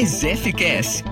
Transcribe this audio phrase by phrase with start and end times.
[0.00, 1.04] EGF Cash.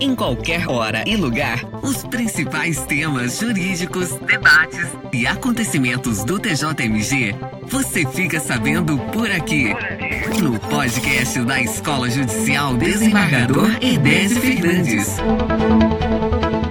[0.00, 7.34] Em qualquer hora e lugar, os principais temas jurídicos, debates e acontecimentos do TJMG
[7.66, 9.74] você fica sabendo por aqui.
[10.42, 15.16] No podcast da Escola Judicial Desembargador Edésio Fernandes.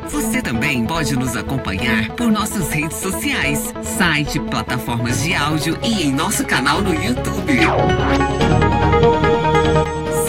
[0.10, 6.12] Você também pode nos acompanhar por nossas redes sociais, site, plataformas de áudio e em
[6.12, 7.60] nosso canal no YouTube.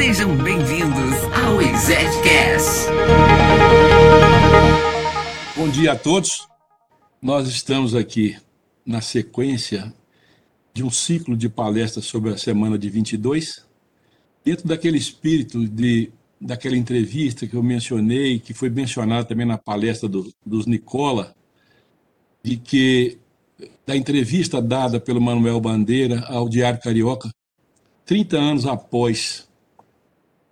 [0.01, 2.89] Sejam bem-vindos ao ExedCast.
[5.55, 6.49] Bom dia a todos.
[7.21, 8.35] Nós estamos aqui
[8.85, 9.93] na sequência
[10.73, 13.63] de um ciclo de palestras sobre a semana de 22,
[14.43, 20.09] dentro daquele espírito de daquela entrevista que eu mencionei, que foi mencionada também na palestra
[20.09, 21.37] do, dos Nicola,
[22.43, 23.19] de que
[23.87, 27.29] da entrevista dada pelo Manuel Bandeira ao Diário Carioca,
[28.07, 29.50] 30 anos após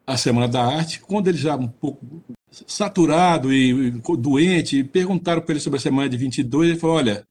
[0.08, 2.24] a Semana da Arte, quando ele já um pouco
[2.66, 7.26] saturado e doente, perguntaram para ele sobre a semana de 22, ele falou: "Olha,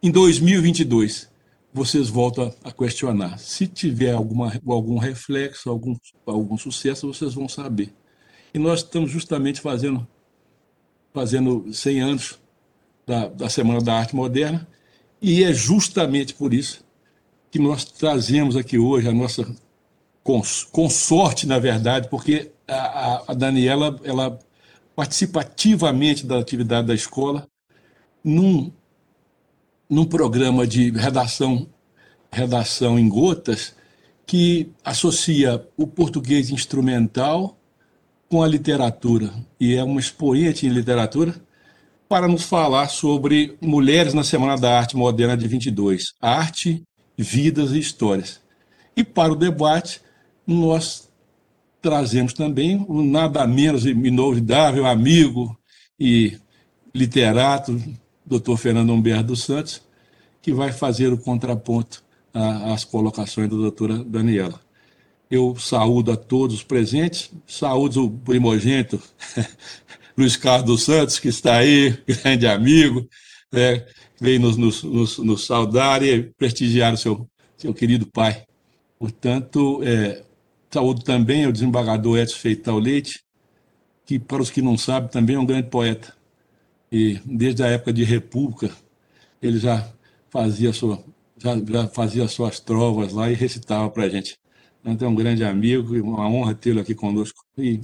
[0.00, 1.28] em 2022
[1.74, 3.38] vocês voltam a questionar.
[3.38, 7.92] Se tiver alguma, algum reflexo, algum, algum sucesso, vocês vão saber.
[8.54, 10.06] E nós estamos justamente fazendo
[11.12, 12.38] fazendo 100 anos
[13.06, 14.66] da, da Semana da Arte Moderna,
[15.20, 16.84] e é justamente por isso
[17.50, 19.44] que nós trazemos aqui hoje a nossa
[20.22, 24.38] consorte, na verdade, porque a, a Daniela ela
[24.94, 27.46] participa ativamente da atividade da escola
[28.22, 28.72] num,
[29.88, 31.66] num programa de redação,
[32.30, 33.74] redação em gotas
[34.26, 37.58] que associa o português instrumental
[38.30, 41.34] com a literatura e é uma expoente em literatura
[42.08, 46.82] para nos falar sobre mulheres na Semana da Arte Moderna de 22, arte,
[47.16, 48.40] vidas e histórias.
[48.96, 50.00] E para o debate,
[50.46, 51.08] nós
[51.80, 55.58] trazemos também o nada menos inovidável amigo
[55.98, 56.38] e
[56.94, 57.80] literato,
[58.24, 58.56] Dr.
[58.56, 59.82] Fernando Humberto dos Santos,
[60.40, 64.60] que vai fazer o contraponto às colocações da doutora Daniela.
[65.30, 69.02] Eu saúdo a todos os presentes, saúdo o primogênito
[70.16, 73.08] Luiz Carlos dos Santos, que está aí, grande amigo,
[74.20, 78.44] veio nos, nos, nos, nos saudar e prestigiar o seu, seu querido pai.
[78.98, 80.22] Portanto, é,
[80.72, 83.22] Saúdo também o desembargador Edson Feital Leite,
[84.06, 86.14] que, para os que não sabem, também é um grande poeta.
[86.90, 88.70] E desde a época de República,
[89.40, 89.86] ele já
[90.30, 91.04] fazia, sua,
[91.36, 94.38] já, já fazia suas trovas lá e recitava para a gente.
[94.82, 97.44] Então, é um grande amigo, uma honra tê-lo aqui conosco.
[97.58, 97.80] E,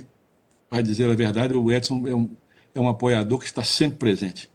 [0.70, 2.30] para dizer a verdade, o Edson é um,
[2.74, 4.50] é um apoiador que está sempre presente.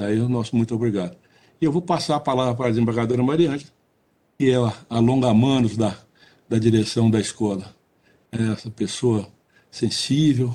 [0.00, 1.16] Aí o nosso muito obrigado.
[1.60, 3.70] E eu vou passar a palavra para a desembargadora Mariângela,
[4.36, 4.56] que é
[4.90, 5.96] a longa-manos da
[6.52, 7.74] da direção da escola.
[8.30, 9.26] É essa pessoa
[9.70, 10.54] sensível,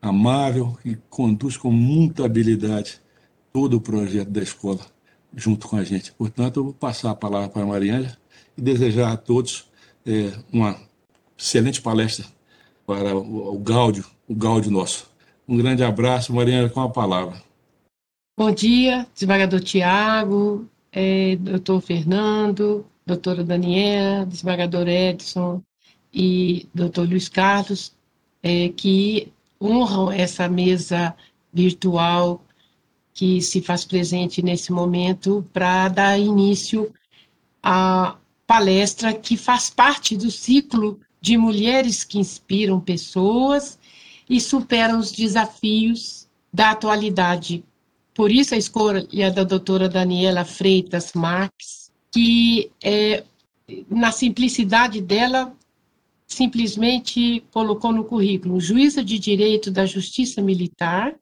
[0.00, 3.00] amável e conduz com muita habilidade
[3.52, 4.86] todo o projeto da escola
[5.34, 6.12] junto com a gente.
[6.12, 8.16] Portanto, eu vou passar a palavra para a Mariana
[8.56, 9.68] e desejar a todos
[10.06, 10.78] é, uma
[11.36, 12.24] excelente palestra
[12.86, 15.10] para o, o Gáudio, o Gáudio nosso.
[15.48, 17.42] Um grande abraço, Mariana, com a palavra.
[18.38, 25.62] Bom dia, desembargador Tiago, é, doutor Fernando, doutora Daniela, desembargador Edson
[26.12, 27.94] e doutor Luiz Carlos,
[28.42, 31.14] é, que honram essa mesa
[31.52, 32.42] virtual
[33.14, 36.92] que se faz presente nesse momento para dar início
[37.62, 43.78] à palestra que faz parte do ciclo de mulheres que inspiram pessoas
[44.28, 47.64] e superam os desafios da atualidade.
[48.12, 53.24] Por isso a escolha da doutora Daniela Freitas Marques, que é,
[53.88, 55.54] na simplicidade dela
[56.26, 61.14] simplesmente colocou no currículo juíza de direito da Justiça Militar,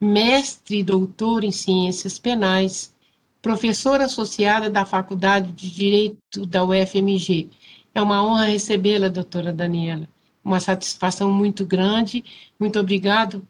[0.00, 2.94] mestre e doutor em ciências penais,
[3.42, 7.50] professora associada da Faculdade de Direito da UFMG.
[7.94, 10.08] É uma honra recebê-la, doutora Daniela.
[10.44, 12.24] Uma satisfação muito grande.
[12.58, 13.46] Muito obrigado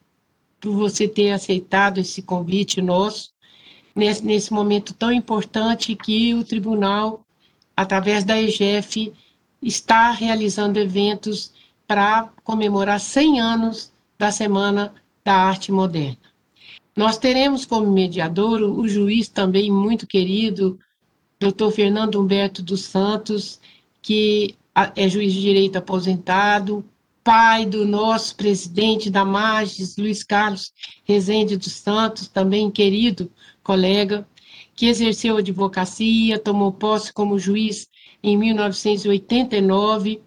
[0.59, 3.31] por você ter aceitado esse convite nosso
[3.99, 7.23] nesse, nesse momento tão importante que o tribunal,
[7.75, 9.13] através da EGF,
[9.61, 11.51] está realizando eventos
[11.85, 14.93] para comemorar 100 anos da Semana
[15.23, 16.17] da Arte Moderna.
[16.95, 20.79] Nós teremos como mediador o juiz também muito querido,
[21.39, 23.59] doutor Fernando Humberto dos Santos,
[24.01, 24.55] que
[24.95, 26.85] é juiz de direito aposentado,
[27.23, 30.73] pai do nosso presidente da Magis, Luiz Carlos
[31.03, 33.29] Rezende dos Santos, também querido
[33.69, 34.27] colega,
[34.75, 37.87] que exerceu advocacia, tomou posse como juiz
[38.23, 40.23] em 1989,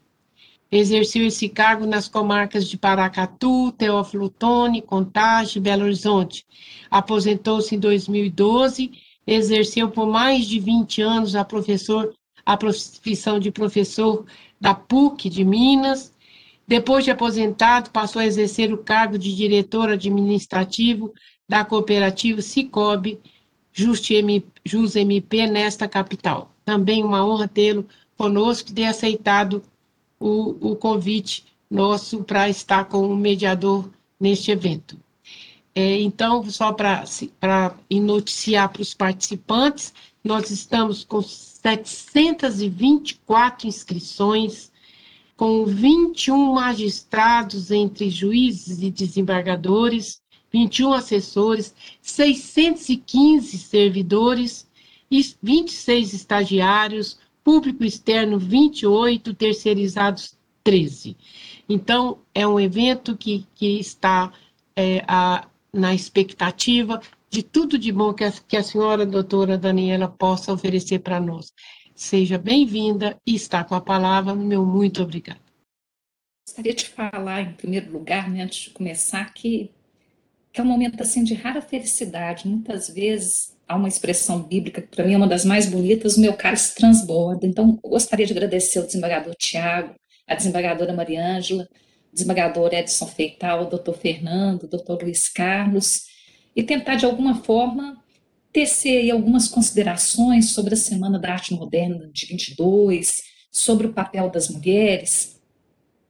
[0.70, 6.46] Exerceu esse cargo nas comarcas de Paracatu, Teófilo Otoni, Contagem Belo Horizonte.
[6.90, 8.90] Aposentou-se em 2012,
[9.26, 12.14] exerceu por mais de 20 anos a, professor,
[12.46, 14.24] a profissão de professor
[14.58, 16.14] da PUC de Minas.
[16.66, 21.12] Depois de aposentado, passou a exercer o cargo de diretor administrativo
[21.46, 23.20] da cooperativa Cicobi
[23.72, 26.52] Just MP nesta capital.
[26.64, 27.86] Também uma honra tê-lo
[28.16, 29.62] conosco e ter aceitado
[30.20, 33.88] o, o convite nosso para estar como mediador
[34.20, 34.96] neste evento.
[35.74, 37.04] É, então, só para
[37.90, 39.92] noticiar para os participantes,
[40.22, 44.70] nós estamos com 724 inscrições,
[45.36, 50.21] com 21 magistrados entre juízes e desembargadores,
[50.52, 54.68] 21 assessores, 615 servidores
[55.10, 61.16] e 26 estagiários, público externo 28, terceirizados 13.
[61.68, 64.32] Então, é um evento que, que está
[64.76, 67.00] é, a, na expectativa
[67.30, 71.52] de tudo de bom que a, que a senhora doutora Daniela possa oferecer para nós.
[71.94, 75.40] Seja bem-vinda e está com a palavra, meu muito obrigada.
[76.46, 79.70] Gostaria de falar, em primeiro lugar, né, antes de começar, que,
[80.52, 82.46] que é um momento assim de rara felicidade.
[82.46, 86.20] Muitas vezes há uma expressão bíblica que para mim é uma das mais bonitas, o
[86.20, 87.46] meu cálice transborda.
[87.46, 89.94] Então, gostaria de agradecer ao desembargador Tiago,
[90.26, 91.66] a desembargadora Mariângela,
[92.12, 96.04] desembargador Edson Feital, doutor Fernando, doutor Luiz Carlos,
[96.54, 97.96] e tentar, de alguma forma,
[98.52, 104.50] tecer algumas considerações sobre a Semana da Arte Moderna de 22, sobre o papel das
[104.50, 105.40] mulheres,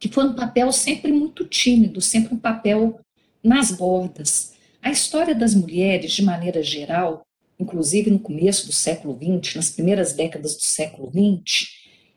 [0.01, 2.99] que foi um papel sempre muito tímido, sempre um papel
[3.43, 4.53] nas bordas.
[4.83, 7.27] A história das mulheres, de maneira geral,
[7.59, 11.69] inclusive no começo do século XX, nas primeiras décadas do século XX,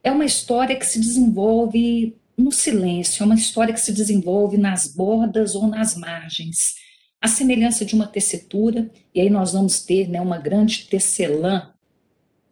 [0.04, 4.88] é uma história que se desenvolve no silêncio, é uma história que se desenvolve nas
[4.88, 6.75] bordas ou nas margens.
[7.22, 11.72] A semelhança de uma tessitura, e aí nós vamos ter né, uma grande tecelã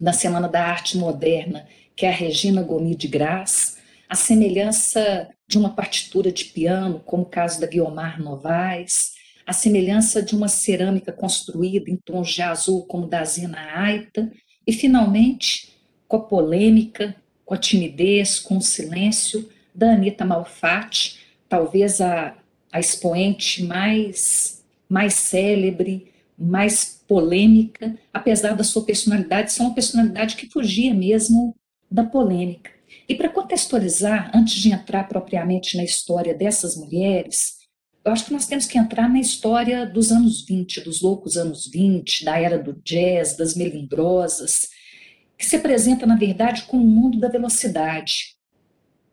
[0.00, 3.73] na Semana da Arte Moderna, que é a Regina Gomes de Graça,
[4.14, 9.14] a semelhança de uma partitura de piano, como o caso da Guiomar Novaes,
[9.44, 14.30] a semelhança de uma cerâmica construída em tons de azul, como da Zina Aita,
[14.64, 15.74] e, finalmente,
[16.06, 21.18] com a polêmica, com a timidez, com o silêncio da Anitta Malfatti,
[21.48, 22.36] talvez a,
[22.70, 30.48] a expoente mais, mais célebre, mais polêmica, apesar da sua personalidade ser uma personalidade que
[30.48, 31.52] fugia mesmo
[31.90, 32.73] da polêmica.
[33.08, 37.58] E para contextualizar, antes de entrar propriamente na história dessas mulheres,
[38.04, 41.66] eu acho que nós temos que entrar na história dos anos 20, dos loucos anos
[41.66, 44.68] 20, da era do jazz, das melindrosas,
[45.36, 48.36] que se apresenta, na verdade, como um mundo da velocidade.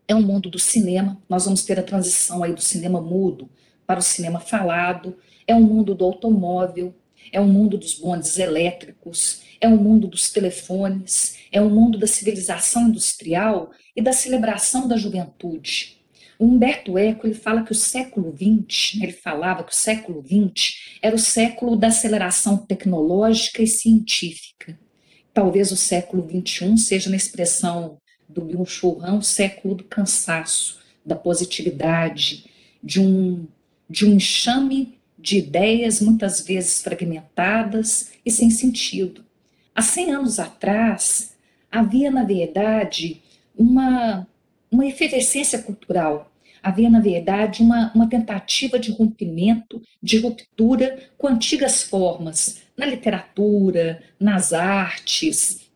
[0.08, 3.50] É um mundo do cinema, nós vamos ter a transição aí do cinema mudo
[3.86, 5.16] para o cinema falado,
[5.46, 6.94] é um mundo do automóvel,
[7.30, 12.06] é um mundo dos bondes elétricos, é um mundo dos telefones, é um mundo da
[12.06, 16.02] civilização industrial e da celebração da juventude.
[16.38, 20.24] O Humberto Eco ele fala que o século XX, né, ele falava que o século
[20.24, 24.78] XX era o século da aceleração tecnológica e científica.
[25.32, 27.98] Talvez o século XXI seja, na expressão
[28.28, 32.46] do Bill Churran, o século do cansaço, da positividade,
[32.82, 33.46] de um,
[33.88, 39.24] de um enxame de ideias muitas vezes fragmentadas e sem sentido.
[39.74, 41.36] Há 100 anos atrás,
[41.70, 43.21] havia, na verdade,
[43.56, 44.26] uma,
[44.70, 46.32] uma efervescência cultural
[46.62, 54.00] havia, na verdade, uma, uma tentativa de rompimento, de ruptura com antigas formas, na literatura,
[54.18, 55.68] nas artes,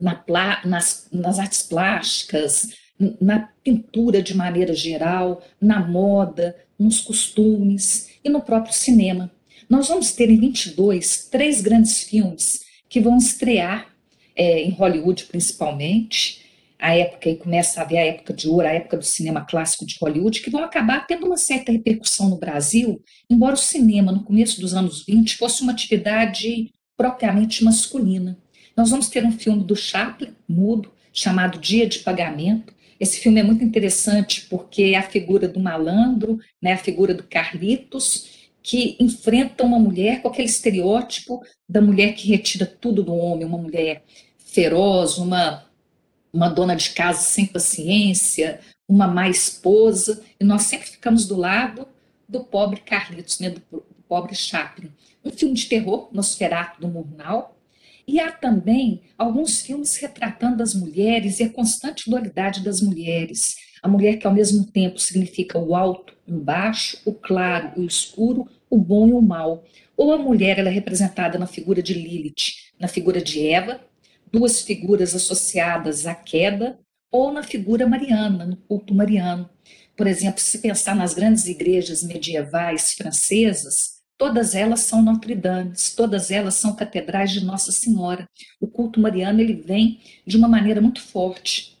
[0.00, 0.22] na,
[0.64, 2.74] nas, nas artes plásticas,
[3.20, 9.30] na pintura de maneira geral, na moda, nos costumes e no próprio cinema.
[9.68, 13.88] Nós vamos ter em 22 três grandes filmes que vão estrear
[14.34, 16.45] é, em Hollywood principalmente,
[16.78, 19.86] a época, e começa a haver a época de ouro, a época do cinema clássico
[19.86, 24.22] de Hollywood, que vão acabar tendo uma certa repercussão no Brasil, embora o cinema, no
[24.24, 28.38] começo dos anos 20, fosse uma atividade propriamente masculina.
[28.76, 32.74] Nós vamos ter um filme do Chaplin, mudo, chamado Dia de Pagamento.
[33.00, 37.22] Esse filme é muito interessante porque é a figura do malandro, né, a figura do
[37.22, 43.46] Carlitos, que enfrenta uma mulher com aquele estereótipo da mulher que retira tudo do homem,
[43.46, 44.04] uma mulher
[44.38, 45.65] feroz, uma
[46.36, 51.88] uma dona de casa sem paciência, uma má esposa, e nós sempre ficamos do lado
[52.28, 54.92] do pobre Carlitos, né, do, do pobre Chaplin.
[55.24, 57.56] Um filme de terror, Nosferatu do Murnau,
[58.06, 63.56] e há também alguns filmes retratando as mulheres e a constante dualidade das mulheres.
[63.82, 67.80] A mulher que ao mesmo tempo significa o alto e o baixo, o claro e
[67.80, 69.64] o escuro, o bom e o mal.
[69.96, 73.80] Ou a mulher ela é representada na figura de Lilith, na figura de Eva,
[74.32, 76.78] duas figuras associadas à queda,
[77.10, 79.48] ou na figura mariana, no culto mariano.
[79.96, 86.54] Por exemplo, se pensar nas grandes igrejas medievais francesas, todas elas são Notre-Dame, todas elas
[86.54, 88.28] são catedrais de Nossa Senhora.
[88.60, 91.76] O culto mariano ele vem de uma maneira muito forte.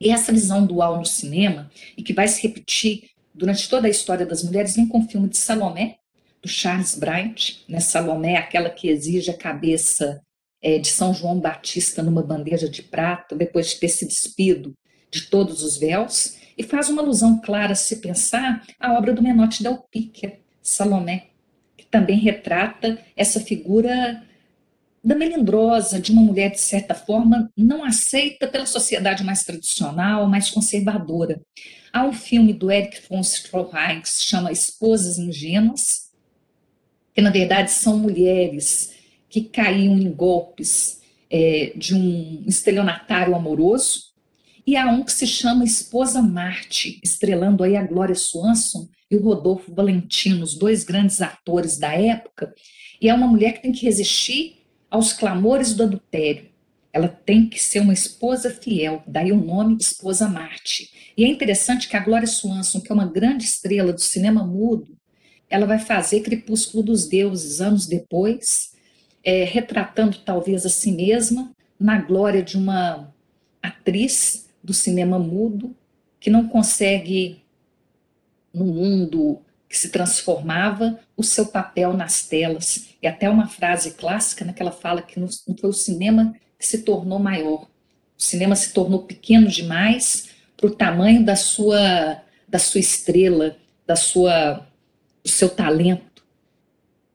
[0.00, 4.26] E essa visão dual no cinema, e que vai se repetir durante toda a história
[4.26, 5.96] das mulheres, vem com o filme de Salomé,
[6.42, 7.56] do Charles Bryant.
[7.68, 7.80] Né?
[7.80, 10.22] Salomé é aquela que exige a cabeça
[10.62, 14.74] é, de São João Batista numa bandeja de prata, depois de ter se despido
[15.10, 19.62] de todos os véus e faz uma alusão clara, se pensar, à obra do Menotti
[19.62, 21.28] del Picchia, Salomé,
[21.76, 24.22] que também retrata essa figura
[25.04, 30.50] da melindrosa, de uma mulher, de certa forma, não aceita pela sociedade mais tradicional, mais
[30.50, 31.40] conservadora.
[31.92, 36.10] Há um filme do Eric von Stroheim que se chama Esposas Ingênuas,
[37.14, 38.95] que na verdade são mulheres
[39.36, 44.14] que caíam em golpes é, de um estelionatário amoroso,
[44.66, 49.22] e há um que se chama Esposa Marte, estrelando aí a Glória Swanson e o
[49.22, 52.54] Rodolfo Valentino, os dois grandes atores da época.
[52.98, 56.48] E é uma mulher que tem que resistir aos clamores do adultério.
[56.90, 60.90] Ela tem que ser uma esposa fiel, daí o nome Esposa Marte.
[61.14, 64.96] E é interessante que a Glória Swanson, que é uma grande estrela do cinema mudo,
[65.50, 68.74] ela vai fazer Crepúsculo dos Deuses anos depois,
[69.26, 73.12] é, retratando talvez a si mesma na glória de uma
[73.60, 75.74] atriz do cinema mudo,
[76.20, 77.42] que não consegue,
[78.54, 82.90] no mundo que se transformava, o seu papel nas telas.
[83.02, 87.18] E até uma frase clássica né, fala que não foi o cinema que se tornou
[87.18, 87.66] maior.
[88.16, 93.96] O cinema se tornou pequeno demais para o tamanho da sua, da sua estrela, da
[93.96, 94.64] sua,
[95.24, 96.24] do seu talento.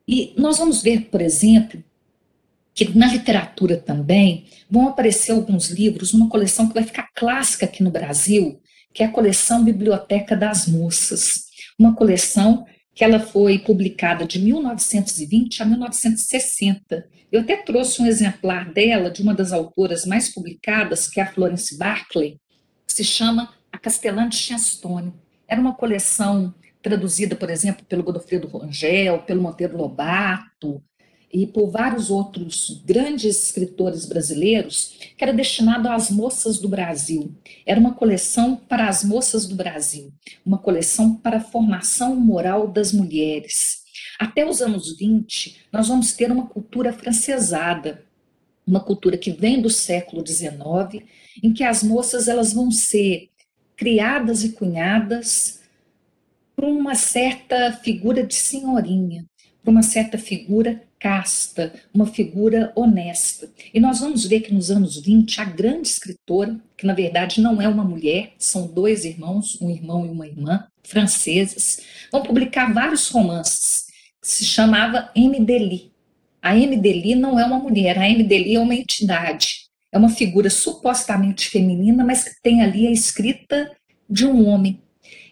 [0.06, 1.82] E nós vamos ver, por exemplo,
[2.74, 7.82] que na literatura também vão aparecer alguns livros, uma coleção que vai ficar clássica aqui
[7.82, 8.60] no Brasil,
[8.92, 11.44] que é a coleção Biblioteca das Moças,
[11.78, 17.08] uma coleção que ela foi publicada de 1920 a 1960.
[17.30, 21.32] Eu até trouxe um exemplar dela, de uma das autoras mais publicadas, que é a
[21.32, 22.38] Florence Barclay,
[22.86, 25.14] que se chama A Castelã de Chenstone.
[25.48, 30.82] Era uma coleção traduzida, por exemplo, pelo Godofredo Rangel, pelo Monteiro Lobato,
[31.32, 37.34] e por vários outros grandes escritores brasileiros, que era destinado às moças do Brasil.
[37.64, 40.12] Era uma coleção para as moças do Brasil,
[40.44, 43.82] uma coleção para a formação moral das mulheres.
[44.18, 48.04] Até os anos 20, nós vamos ter uma cultura francesada,
[48.66, 51.04] uma cultura que vem do século XIX,
[51.42, 53.30] em que as moças elas vão ser
[53.74, 55.62] criadas e cunhadas
[56.54, 59.26] por uma certa figura de senhorinha,
[59.62, 63.50] por uma certa figura casta, uma figura honesta.
[63.74, 67.60] E nós vamos ver que nos anos 20, a grande escritora, que na verdade não
[67.60, 73.08] é uma mulher, são dois irmãos, um irmão e uma irmã, franceses, vão publicar vários
[73.08, 73.86] romances,
[74.20, 75.44] que se chamava M.
[75.44, 75.90] Dely.
[76.40, 76.76] A M.
[76.76, 78.22] Dely não é uma mulher, a M.
[78.22, 79.62] Dely é uma entidade.
[79.90, 83.70] É uma figura supostamente feminina, mas que tem ali a escrita
[84.08, 84.80] de um homem.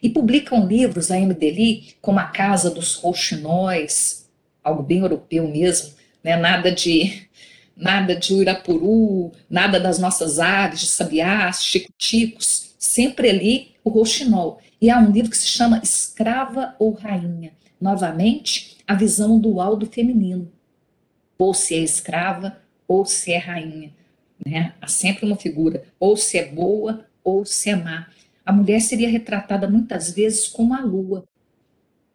[0.02, 1.32] E publicam livros, a M.
[1.32, 4.19] Dely, como A Casa dos Rouxinóis,
[4.62, 6.36] algo bem europeu mesmo, né?
[6.36, 7.28] nada de
[7.76, 14.60] nada de Uirapuru, nada das nossas aves, de sabiás, chicoticos, sempre ali o roxinol.
[14.80, 17.52] E há um livro que se chama Escrava ou Rainha.
[17.80, 20.52] Novamente, a visão dual do feminino.
[21.38, 23.92] Ou se é escrava, ou se é rainha.
[24.44, 24.74] Né?
[24.80, 28.08] Há sempre uma figura, ou se é boa, ou se é má.
[28.44, 31.24] A mulher seria retratada muitas vezes como a lua,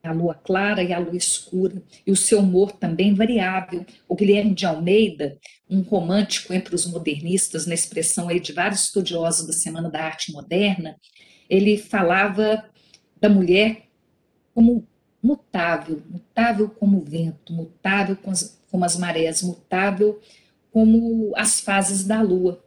[0.06, 3.86] a lua clara e a lua escura, e o seu humor também variável.
[4.08, 5.38] O Guilherme de Almeida,
[5.70, 10.32] um romântico entre os modernistas, na expressão aí de vários estudiosos da Semana da Arte
[10.32, 10.96] Moderna,
[11.50, 12.64] ele falava
[13.20, 13.84] da mulher
[14.54, 14.88] como
[15.22, 20.20] mutável, mutável como o vento, mutável como as, marés, mutável
[20.72, 22.64] como as fases da lua.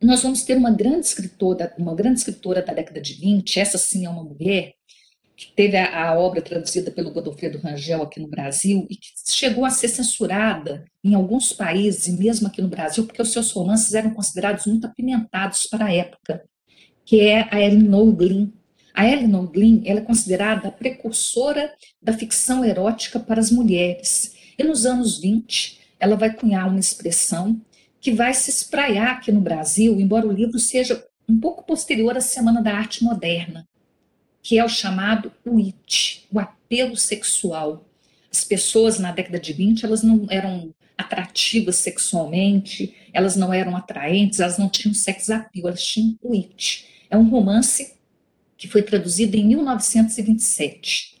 [0.00, 4.04] Nós vamos ter uma grande escritora, uma grande escritora da década de 20, essa sim
[4.04, 4.74] é uma mulher,
[5.36, 9.64] que teve a, a, obra traduzida pelo Godofredo Rangel aqui no Brasil e que chegou
[9.64, 13.92] a ser censurada em alguns países, e mesmo aqui no Brasil, porque os seus romances
[13.94, 16.44] eram considerados muito apimentados para a época,
[17.04, 18.52] que é a Elinor Glyn.
[18.94, 24.36] A Glyn ela é considerada a precursora da ficção erótica para as mulheres.
[24.56, 27.60] E nos anos 20, ela vai cunhar uma expressão
[28.00, 32.20] que vai se espraiar aqui no Brasil, embora o livro seja um pouco posterior à
[32.20, 33.66] Semana da Arte Moderna,
[34.44, 37.88] que é o chamado WIT, o apelo sexual.
[38.30, 44.40] As pessoas na década de 20, elas não eram atrativas sexualmente, elas não eram atraentes,
[44.40, 46.86] elas não tinham sex appeal, elas tinham WIT.
[47.08, 47.94] É um romance
[48.58, 51.14] que foi traduzido em 1927.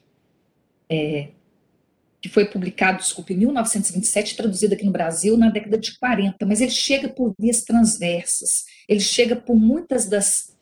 [0.90, 1.28] É,
[2.20, 6.60] que foi publicado, desculpe, em 1927, traduzido aqui no Brasil na década de 40, mas
[6.60, 10.54] ele chega por vias transversas, ele chega por muitas das,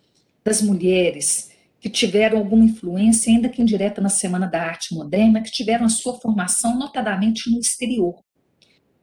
[0.44, 1.51] das mulheres
[1.82, 5.88] que tiveram alguma influência, ainda que indireta, na Semana da Arte Moderna, que tiveram a
[5.88, 8.22] sua formação notadamente no exterior.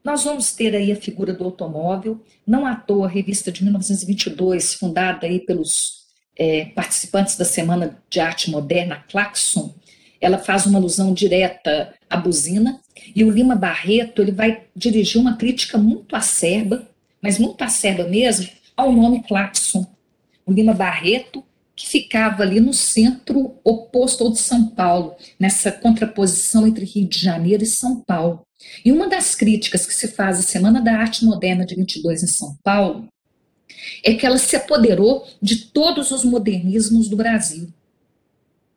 [0.02, 4.76] Nós vamos ter aí a figura do automóvel, não à toa a revista de 1922,
[4.76, 6.06] fundada aí pelos
[6.38, 9.76] é, participantes da Semana de Arte Moderna, Claxon,
[10.22, 12.80] ela faz uma alusão direta à buzina,
[13.14, 16.88] e o Lima Barreto ele vai dirigir uma crítica muito acerba,
[17.22, 19.86] mas muito acerba mesmo, ao nome Claxon.
[20.46, 21.44] O Lima Barreto,
[21.80, 27.18] que ficava ali no centro oposto ao de São Paulo, nessa contraposição entre Rio de
[27.18, 28.42] Janeiro e São Paulo.
[28.84, 32.28] E uma das críticas que se faz à Semana da Arte Moderna de 22 em
[32.28, 33.08] São Paulo
[34.04, 37.72] é que ela se apoderou de todos os modernismos do Brasil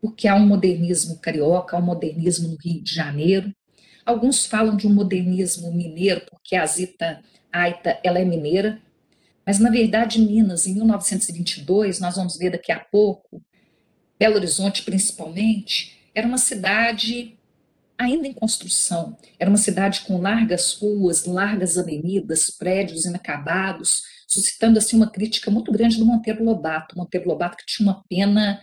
[0.03, 3.55] porque há um modernismo carioca, há um modernismo no Rio de Janeiro.
[4.05, 8.81] Alguns falam de um modernismo mineiro, porque a Zita Aita ela é mineira,
[9.47, 13.43] mas na verdade Minas, em 1922, nós vamos ver daqui a pouco,
[14.19, 17.39] Belo Horizonte principalmente, era uma cidade
[17.99, 24.97] ainda em construção, era uma cidade com largas ruas, largas avenidas, prédios inacabados, suscitando assim
[24.97, 28.61] uma crítica muito grande do Monteiro Lobato, Monteiro Lobato que tinha uma pena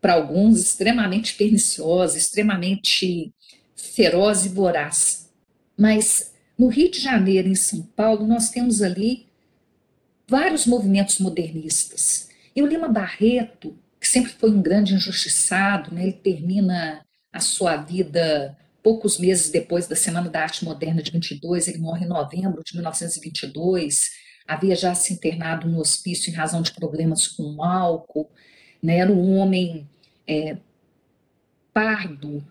[0.00, 3.32] para alguns, extremamente perniciosa, extremamente
[3.76, 5.30] feroz e voraz.
[5.78, 9.26] Mas no Rio de Janeiro, em São Paulo, nós temos ali
[10.32, 12.30] vários movimentos modernistas.
[12.56, 17.76] E o Lima Barreto, que sempre foi um grande injustiçado, né, ele termina a sua
[17.76, 22.62] vida poucos meses depois da Semana da Arte Moderna de 22, ele morre em novembro
[22.64, 24.10] de 1922,
[24.48, 28.30] havia já se internado no hospício em razão de problemas com álcool,
[28.82, 29.86] né, era um homem
[30.26, 30.56] é,
[31.74, 32.42] pardo,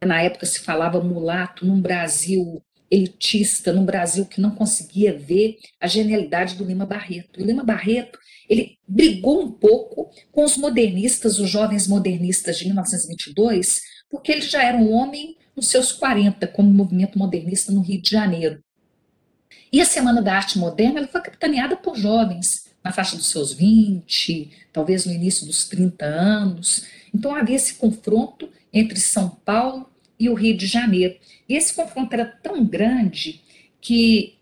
[0.00, 5.86] na época se falava mulato, num Brasil elitista, num Brasil que não conseguia ver a
[5.86, 7.40] genialidade do Lima Barreto.
[7.40, 13.80] O Lima Barreto, ele brigou um pouco com os modernistas, os jovens modernistas de 1922,
[14.10, 18.10] porque ele já era um homem nos seus 40, como movimento modernista no Rio de
[18.10, 18.62] Janeiro.
[19.72, 23.54] E a Semana da Arte Moderna ela foi capitaneada por jovens, na faixa dos seus
[23.54, 26.84] 20, talvez no início dos 30 anos.
[27.14, 29.91] Então havia esse confronto entre São Paulo
[30.22, 31.16] e o Rio de Janeiro.
[31.48, 33.40] E esse confronto era tão grande
[33.80, 34.38] que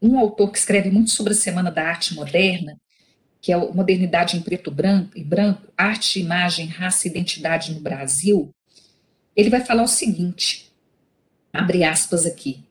[0.00, 2.80] um autor que escreve muito sobre a Semana da Arte Moderna,
[3.38, 7.80] que é o Modernidade em Preto branco, e Branco, Arte, Imagem, Raça e Identidade no
[7.80, 8.50] Brasil,
[9.36, 10.72] ele vai falar o seguinte,
[11.52, 12.64] abre aspas aqui,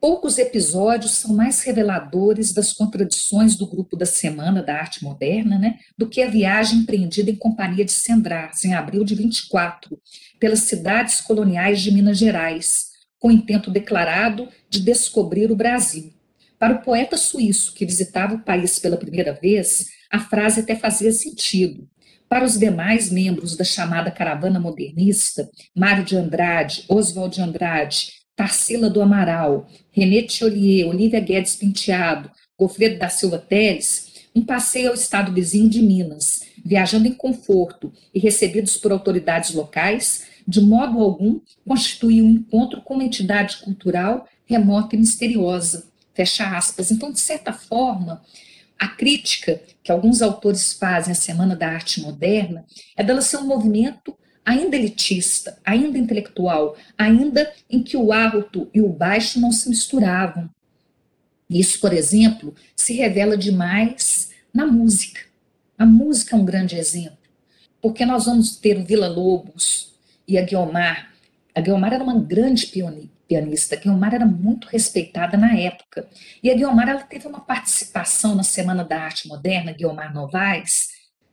[0.00, 5.78] Poucos episódios são mais reveladores das contradições do grupo da Semana da Arte Moderna, né,
[5.96, 10.00] do que a viagem empreendida em companhia de Sendraz, em abril de 24,
[10.38, 16.14] pelas cidades coloniais de Minas Gerais, com intento declarado de descobrir o Brasil.
[16.58, 21.12] Para o poeta suíço que visitava o país pela primeira vez, a frase até fazia
[21.12, 21.86] sentido.
[22.26, 28.88] Para os demais membros da chamada caravana modernista, Mário de Andrade, Oswald de Andrade Tarsila
[28.88, 35.30] do Amaral, René Tcholier, Olivia Guedes Penteado, Gofredo da Silva Teles, um passeio ao estado
[35.30, 42.24] vizinho de Minas, viajando em conforto e recebidos por autoridades locais, de modo algum constituía
[42.24, 45.90] um encontro com uma entidade cultural remota e misteriosa.
[46.14, 46.90] Fecha aspas.
[46.90, 48.22] Então, de certa forma,
[48.78, 52.64] a crítica que alguns autores fazem à Semana da Arte Moderna
[52.96, 54.16] é dela ser um movimento
[54.50, 60.50] ainda elitista, ainda intelectual, ainda em que o alto e o baixo não se misturavam.
[61.48, 65.20] Isso, por exemplo, se revela demais na música.
[65.78, 67.18] A música é um grande exemplo,
[67.80, 69.94] porque nós vamos ter o Vila Lobos
[70.26, 71.12] e a Guiomar.
[71.54, 72.66] A Guiomar era uma grande
[73.28, 76.08] pianista, a Guiomar era muito respeitada na época.
[76.42, 80.89] E a Guiomar ela teve uma participação na Semana da Arte Moderna, Guiomar Novaes,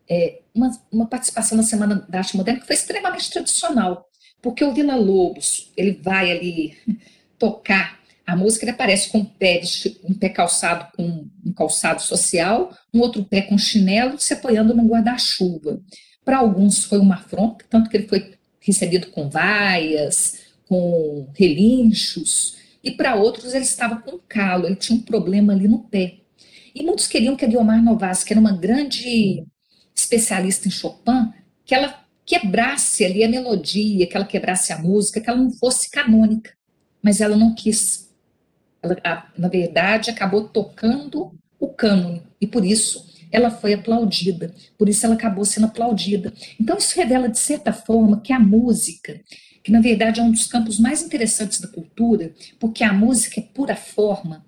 [0.10, 4.08] é, uma, uma participação na Semana da Arte Moderna que foi extremamente tradicional,
[4.42, 6.78] porque o Vila Lobos, ele vai ali
[7.38, 9.62] tocar a música, ele aparece com um pé,
[10.04, 14.86] um pé calçado com um calçado social, um outro pé com chinelo, se apoiando no
[14.86, 15.82] guarda-chuva.
[16.26, 22.92] Para alguns foi uma afronta, tanto que ele foi recebido com vaias, com relinchos, e
[22.92, 26.18] para outros ele estava com calo, ele tinha um problema ali no pé.
[26.76, 29.46] E muitos queriam que a Guilmar Novas, que era uma grande
[30.08, 31.34] especialista em Chopin,
[31.66, 35.90] que ela quebrasse ali a melodia, que ela quebrasse a música, que ela não fosse
[35.90, 36.52] canônica.
[37.02, 38.10] Mas ela não quis.
[38.82, 45.06] Ela, na verdade, acabou tocando o cânone, e por isso ela foi aplaudida, por isso
[45.06, 46.34] ela acabou sendo aplaudida.
[46.60, 49.20] Então, isso revela, de certa forma, que a música,
[49.64, 53.44] que na verdade é um dos campos mais interessantes da cultura, porque a música é
[53.44, 54.46] pura forma,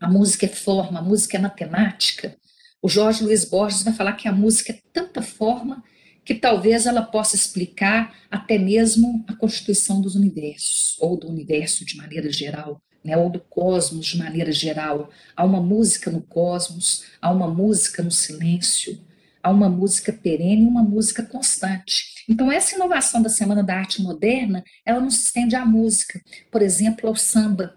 [0.00, 2.34] a música é forma, a música é matemática.
[2.82, 5.84] O Jorge Luiz Borges vai falar que a música é tanta forma
[6.24, 11.96] que talvez ela possa explicar até mesmo a constituição dos universos, ou do universo de
[11.96, 15.10] maneira geral, né, ou do cosmos de maneira geral.
[15.36, 18.98] Há uma música no cosmos, há uma música no silêncio,
[19.42, 22.24] há uma música perene e uma música constante.
[22.28, 26.62] Então, essa inovação da Semana da Arte Moderna, ela não se estende à música, por
[26.62, 27.76] exemplo, ao samba.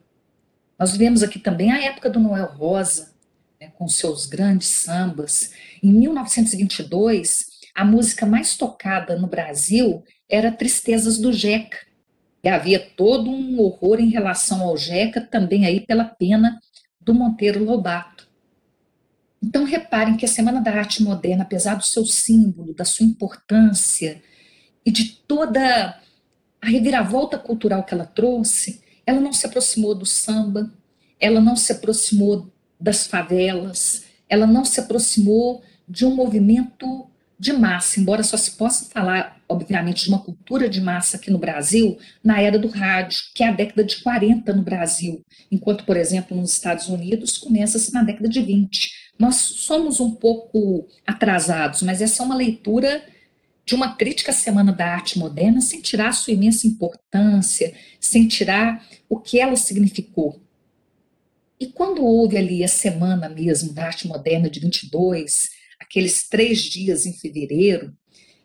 [0.77, 3.12] Nós vemos aqui também a época do Noel Rosa,
[3.83, 5.51] com seus grandes sambas.
[5.83, 11.77] Em 1922, a música mais tocada no Brasil era Tristezas do Jeca.
[12.41, 16.61] E havia todo um horror em relação ao Jeca, também aí pela pena
[17.01, 18.25] do Monteiro Lobato.
[19.41, 24.21] Então reparem que a Semana da Arte Moderna, apesar do seu símbolo, da sua importância
[24.85, 25.99] e de toda
[26.61, 30.71] a reviravolta cultural que ela trouxe, ela não se aproximou do samba,
[31.19, 32.52] ela não se aproximou
[32.83, 37.07] das favelas, ela não se aproximou de um movimento
[37.39, 41.37] de massa, embora só se possa falar, obviamente, de uma cultura de massa aqui no
[41.37, 45.97] Brasil na era do rádio, que é a década de 40 no Brasil, enquanto, por
[45.97, 48.91] exemplo, nos Estados Unidos começa-se na década de 20.
[49.17, 53.01] Nós somos um pouco atrasados, mas essa é uma leitura
[53.65, 58.85] de uma crítica à Semana da Arte Moderna sem tirar sua imensa importância, sem tirar
[59.09, 60.41] o que ela significou.
[61.59, 67.05] E quando houve ali a Semana mesmo da Arte Moderna de 22, aqueles três dias
[67.05, 67.95] em fevereiro,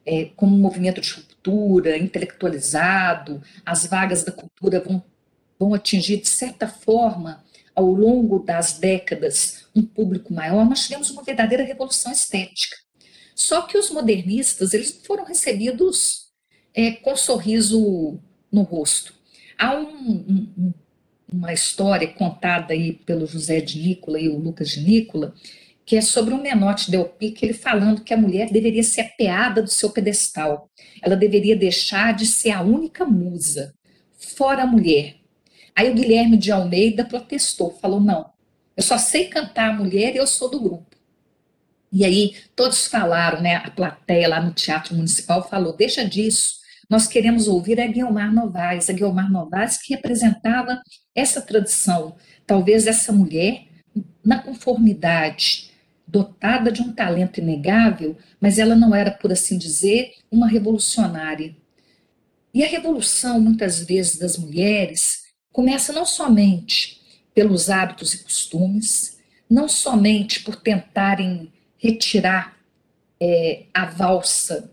[0.05, 5.03] é, como um movimento de ruptura, intelectualizado, as vagas da cultura vão,
[5.59, 7.45] vão atingir, de certa forma,
[7.75, 12.77] ao longo das décadas, um público maior, nós tivemos uma verdadeira revolução estética.
[13.35, 16.29] Só que os modernistas, eles foram recebidos
[16.75, 18.19] é, com um sorriso
[18.51, 19.15] no rosto.
[19.57, 20.75] Há um, um,
[21.33, 25.35] uma história contada aí pelo José de Nicola e o Lucas de Nicola,
[25.85, 29.63] que é sobre um Menotti Del Pique, ele falando que a mulher deveria ser apeada
[29.63, 30.71] do seu pedestal.
[31.03, 33.75] Ela deveria deixar de ser a única musa,
[34.19, 35.17] fora a mulher.
[35.75, 38.31] Aí o Guilherme de Almeida protestou, falou: não,
[38.77, 40.87] eu só sei cantar a mulher e eu sou do grupo.
[41.91, 43.57] E aí todos falaram, né?
[43.57, 46.58] A plateia lá no Teatro Municipal falou: deixa disso,
[46.89, 50.81] nós queremos ouvir a Guilmar Novaes, a Guilmar Novaes que representava
[51.15, 53.67] essa tradição, talvez essa mulher
[54.25, 55.71] na conformidade
[56.07, 61.55] dotada de um talento inegável, mas ela não era, por assim dizer, uma revolucionária.
[62.55, 67.03] E a revolução, muitas vezes, das mulheres começa não somente
[67.35, 69.19] pelos hábitos e costumes,
[69.51, 72.57] não somente por tentarem retirar
[73.21, 74.71] é, a valsa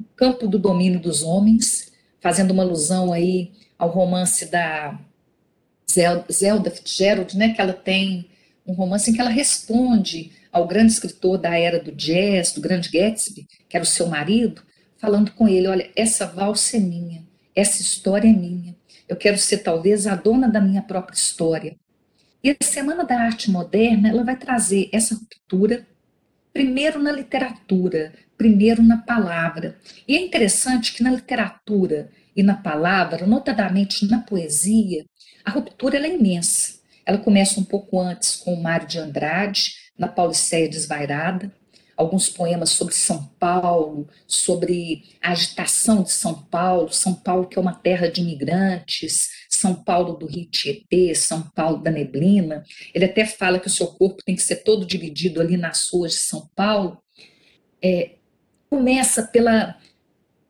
[0.00, 4.98] do campo do domínio dos homens, fazendo uma alusão aí ao romance da
[6.30, 8.26] Zelda Fitzgerald, né, que ela tem
[8.66, 12.90] um romance em que ela responde ao grande escritor da era do jazz, do grande
[12.90, 14.62] Gatsby, que era o seu marido,
[14.98, 18.76] falando com ele: Olha, essa valsa é minha, essa história é minha,
[19.08, 21.76] eu quero ser talvez a dona da minha própria história.
[22.42, 25.86] E a Semana da Arte Moderna ela vai trazer essa ruptura,
[26.52, 29.76] primeiro na literatura, primeiro na palavra.
[30.08, 35.04] E é interessante que na literatura e na palavra, notadamente na poesia,
[35.44, 36.80] a ruptura é imensa.
[37.04, 41.52] Ela começa um pouco antes com o Mário de Andrade, na Pauliceia Desvairada,
[41.94, 47.60] alguns poemas sobre São Paulo, sobre a agitação de São Paulo, São Paulo que é
[47.60, 52.64] uma terra de imigrantes, São Paulo do Rio Tietê, São Paulo da neblina.
[52.94, 56.12] Ele até fala que o seu corpo tem que ser todo dividido ali nas ruas
[56.12, 56.96] de São Paulo.
[57.84, 58.19] É,
[58.70, 59.76] começa pela,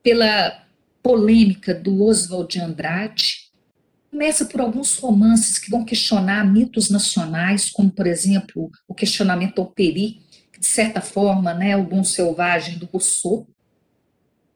[0.03, 0.65] pela
[1.03, 3.51] polêmica do Oswald de Andrade,
[4.11, 9.71] Começa por alguns romances que vão questionar mitos nacionais, como, por exemplo, o questionamento ao
[9.71, 10.21] peri,
[10.53, 13.47] que, de certa forma, né, o bom selvagem do Rousseau.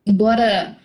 [0.05, 0.77] Embora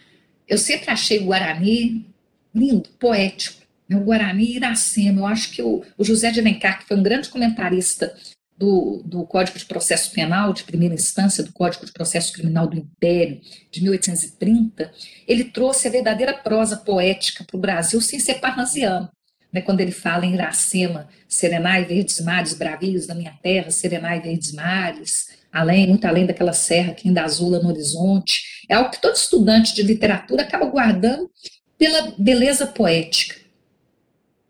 [0.47, 2.05] eu sempre achei o Guarani
[2.53, 6.87] lindo, poético, né, o Guarani Iracema, eu acho que o, o José de Alencar, que
[6.87, 8.15] foi um grande comentarista
[8.59, 12.77] do, do Código de Processo Penal de primeira instância, do Código de Processo Criminal do
[12.77, 13.39] Império,
[13.71, 14.91] de 1830,
[15.25, 19.09] ele trouxe a verdadeira prosa poética para o Brasil sem ser parnasiano.
[19.51, 24.51] né, quando ele fala em Iracema, serenai verdes mares, bravios da minha terra, serenai verdes
[24.51, 29.15] mares, além, muito além daquela serra que ainda azula no horizonte, é algo que todo
[29.15, 31.31] estudante de literatura acaba guardando
[31.79, 33.37] pela beleza poética.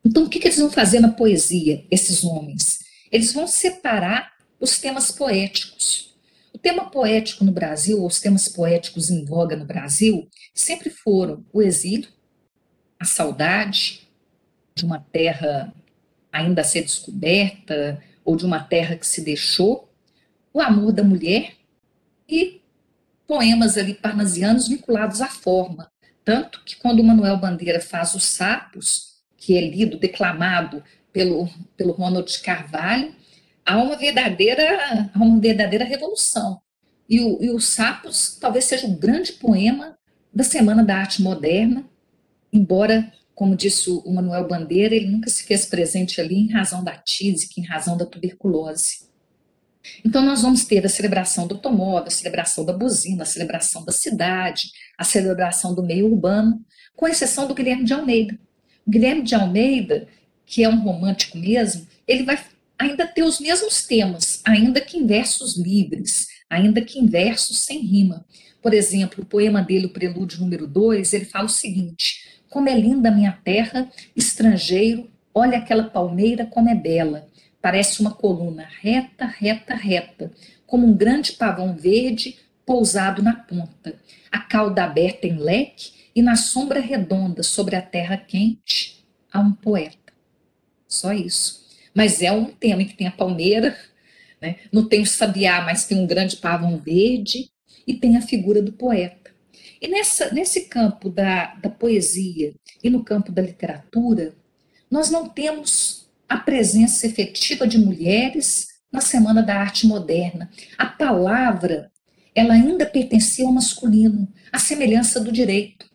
[0.03, 2.78] Então, o que, que eles vão fazer na poesia, esses homens?
[3.11, 6.15] Eles vão separar os temas poéticos.
[6.53, 11.45] O tema poético no Brasil, ou os temas poéticos em voga no Brasil, sempre foram
[11.53, 12.09] o exílio,
[12.99, 14.07] a saudade
[14.75, 15.73] de uma terra
[16.31, 19.89] ainda a ser descoberta, ou de uma terra que se deixou,
[20.53, 21.53] o amor da mulher
[22.27, 22.61] e
[23.25, 25.91] poemas ali parnasianos vinculados à forma.
[26.23, 30.83] Tanto que quando Manuel Bandeira faz Os Sapos, que é lido, declamado
[31.19, 33.13] pelo, pelo Ronald Carvalho,
[33.65, 36.61] há uma verdadeira, há uma verdadeira revolução.
[37.09, 39.97] E, o, e Os Sapos talvez seja o grande poema
[40.33, 41.83] da Semana da Arte Moderna,
[42.53, 46.95] embora, como disse o Manuel Bandeira, ele nunca se fez presente ali em razão da
[46.95, 49.09] tísica, em razão da tuberculose.
[50.05, 53.91] Então, nós vamos ter a celebração do automóvel, a celebração da buzina, a celebração da
[53.91, 56.63] cidade, a celebração do meio urbano,
[56.95, 58.39] com exceção do Guilherme de Almeida.
[58.87, 60.07] O Guilherme de Almeida,
[60.49, 62.43] que é um romântico mesmo, ele vai
[62.77, 67.79] ainda ter os mesmos temas, ainda que em versos livres, ainda que em versos sem
[67.81, 68.25] rima.
[68.59, 72.73] Por exemplo, o poema dele, o Prelúdio número 2, ele fala o seguinte: Como é
[72.73, 77.27] linda minha terra, estrangeiro, olha aquela palmeira como é bela.
[77.61, 80.31] Parece uma coluna reta, reta, reta,
[80.65, 83.95] como um grande pavão verde pousado na ponta,
[84.31, 89.51] a cauda aberta em leque e na sombra redonda sobre a terra quente há um
[89.51, 90.08] poeta.
[90.89, 91.63] Só isso.
[91.93, 93.77] Mas é um tema que tem a palmeira,
[94.41, 94.55] né?
[94.71, 97.49] não tem o sabiá, mas tem um grande pavão verde
[97.85, 99.31] e tem a figura do poeta.
[99.81, 104.33] E nessa, nesse campo da, da poesia e no campo da literatura,
[104.89, 110.49] nós não temos a presença efetiva de mulheres na Semana da Arte Moderna.
[110.77, 111.91] A palavra,
[112.33, 115.89] ela ainda pertencia ao masculino, à semelhança do direito.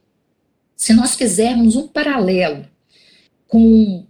[0.76, 2.66] Se nós fizermos um paralelo
[3.46, 4.06] com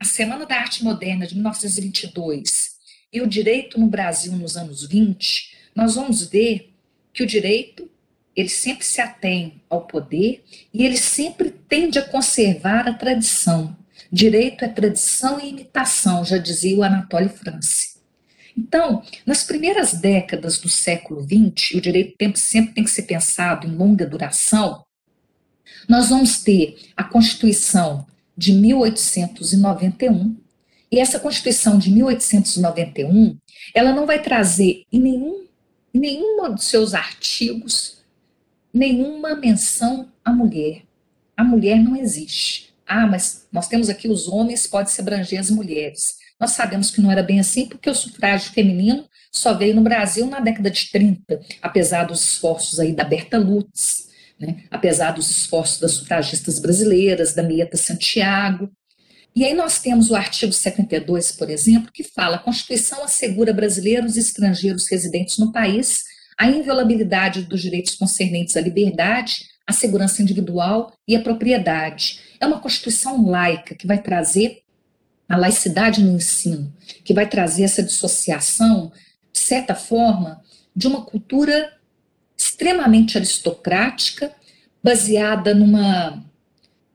[0.00, 2.76] a Semana da Arte Moderna de 1922
[3.12, 6.72] e o direito no Brasil nos anos 20, nós vamos ver
[7.12, 7.90] que o direito
[8.36, 13.76] ele sempre se atém ao poder e ele sempre tende a conservar a tradição.
[14.12, 17.98] Direito é tradição e imitação, já dizia o Anatole France.
[18.56, 23.74] Então, nas primeiras décadas do século XX, o direito sempre tem que ser pensado em
[23.74, 24.84] longa duração,
[25.88, 28.06] nós vamos ter a Constituição
[28.38, 30.36] de 1891,
[30.92, 33.36] e essa Constituição de 1891,
[33.74, 35.44] ela não vai trazer em nenhum,
[35.92, 37.98] em nenhum dos seus artigos
[38.72, 40.82] nenhuma menção à mulher.
[41.36, 42.72] A mulher não existe.
[42.86, 46.16] Ah, mas nós temos aqui os homens, pode se abranger as mulheres.
[46.38, 50.26] Nós sabemos que não era bem assim, porque o sufrágio feminino só veio no Brasil
[50.26, 54.08] na década de 30, apesar dos esforços aí da Berta Lutz,
[54.40, 54.64] né?
[54.70, 58.70] apesar dos esforços das sufragistas brasileiras, da Mieta Santiago.
[59.34, 64.16] E aí nós temos o artigo 72, por exemplo, que fala: a Constituição assegura brasileiros
[64.16, 66.04] e estrangeiros residentes no país
[66.38, 72.60] a inviolabilidade dos direitos concernentes à liberdade, à segurança individual e à propriedade é uma
[72.60, 74.62] Constituição laica que vai trazer
[75.28, 76.72] a laicidade no ensino,
[77.04, 78.92] que vai trazer essa dissociação,
[79.32, 80.40] de certa forma,
[80.74, 81.72] de uma cultura
[82.58, 84.34] extremamente aristocrática,
[84.82, 86.24] baseada numa,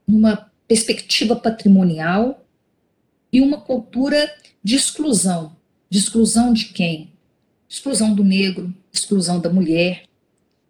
[0.06, 2.46] numa perspectiva patrimonial
[3.32, 4.30] e uma cultura
[4.62, 5.56] de exclusão.
[5.90, 7.14] De exclusão de quem?
[7.70, 10.04] Exclusão do negro, exclusão da mulher,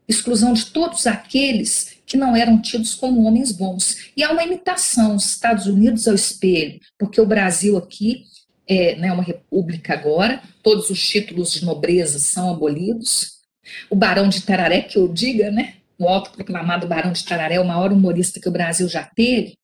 [0.07, 4.11] exclusão de todos aqueles que não eram tidos como homens bons.
[4.15, 8.25] E há uma imitação, os Estados Unidos ao espelho, porque o Brasil aqui
[8.67, 13.42] é né, uma república agora, todos os títulos de nobreza são abolidos.
[13.89, 17.91] O Barão de Tararé, que eu diga, né, o autoproclamado Barão de Tararé, o maior
[17.91, 19.57] humorista que o Brasil já teve,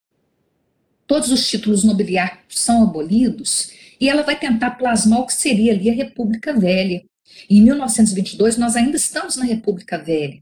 [1.05, 5.89] todos os títulos nobiliários são abolidos, e ela vai tentar plasmar o que seria ali
[5.89, 7.03] a República Velha.
[7.49, 10.41] Em 1922, nós ainda estamos na República Velha.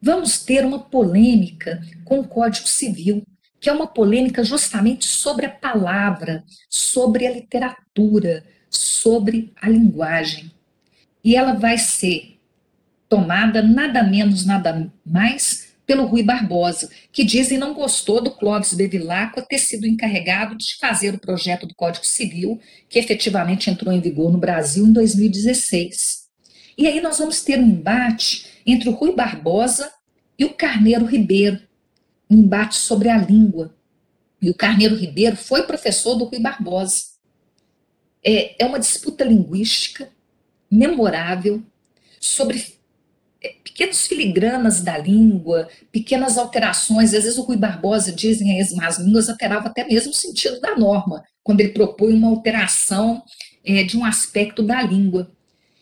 [0.00, 3.22] Vamos ter uma polêmica com o Código Civil,
[3.60, 10.52] que é uma polêmica justamente sobre a palavra, sobre a literatura, sobre a linguagem.
[11.22, 12.33] E ela vai ser
[13.08, 19.42] tomada nada menos, nada mais pelo Rui Barbosa, que dizem não gostou do Clóvis Bevilacqua
[19.42, 24.32] ter sido encarregado de fazer o projeto do Código Civil, que efetivamente entrou em vigor
[24.32, 26.24] no Brasil em 2016.
[26.76, 29.92] E aí nós vamos ter um embate entre o Rui Barbosa
[30.38, 31.60] e o Carneiro Ribeiro,
[32.30, 33.74] um embate sobre a língua.
[34.40, 37.14] E o Carneiro Ribeiro foi professor do Rui Barbosa.
[38.24, 40.08] É, é uma disputa linguística
[40.70, 41.62] memorável
[42.18, 42.73] sobre
[43.62, 47.14] pequenos filigranas da língua, pequenas alterações.
[47.14, 50.76] Às vezes o Rui Barbosa dizem as más línguas alterava até mesmo o sentido da
[50.76, 53.22] norma, quando ele propõe uma alteração
[53.64, 55.30] é, de um aspecto da língua.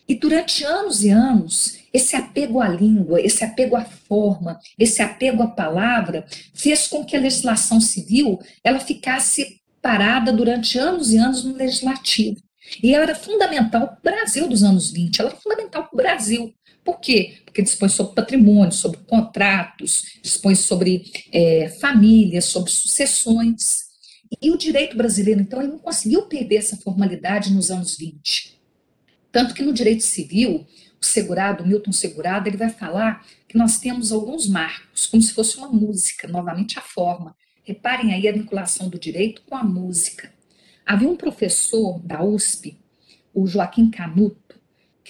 [0.08, 5.42] E durante anos e anos, esse apego à língua, esse apego à forma, esse apego
[5.42, 11.44] à palavra, fez com que a legislação civil ela ficasse parada durante anos e anos
[11.44, 12.36] no legislativo.
[12.82, 15.96] E ela era fundamental para o Brasil dos anos 20, ela era fundamental para o
[15.96, 16.54] Brasil.
[16.84, 17.38] Por quê?
[17.44, 23.90] Porque dispõe sobre patrimônio, sobre contratos, dispõe sobre é, famílias, sobre sucessões.
[24.40, 28.58] E o direito brasileiro, então, ele não conseguiu perder essa formalidade nos anos 20.
[29.30, 30.66] Tanto que no direito civil,
[31.00, 35.32] o segurado, o Milton Segurado, ele vai falar que nós temos alguns marcos, como se
[35.32, 37.36] fosse uma música, novamente a forma.
[37.64, 40.32] Reparem aí a vinculação do direito com a música.
[40.84, 42.78] Havia um professor da USP,
[43.34, 44.41] o Joaquim Canuto,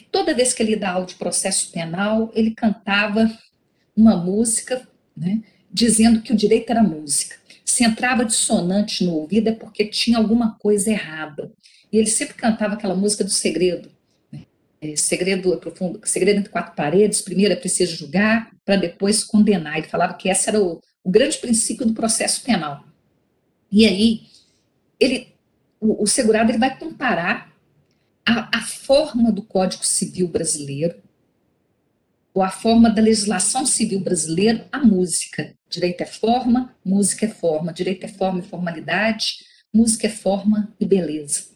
[0.03, 3.31] que toda vez que ele dá aula de processo penal, ele cantava
[3.97, 4.87] uma música,
[5.17, 7.37] né, dizendo que o direito era música.
[7.65, 11.53] Se entrava dissonante no ouvido é porque tinha alguma coisa errada.
[11.93, 13.91] E ele sempre cantava aquela música do segredo.
[14.31, 14.41] Né?
[14.81, 19.79] É, segredo é profundo, segredo entre quatro paredes, primeiro é preciso julgar, para depois condenar.
[19.79, 22.85] Ele falava que esse era o, o grande princípio do processo penal.
[23.71, 24.23] E aí,
[24.99, 25.33] ele
[25.81, 27.52] o, o segurado ele vai comparar
[28.27, 30.97] a, a forma do Código Civil brasileiro
[32.35, 35.55] ou a forma da legislação civil brasileira à música.
[35.69, 37.73] Direito é forma, música é forma.
[37.73, 39.39] Direito é forma e formalidade,
[39.73, 41.49] música é forma e beleza.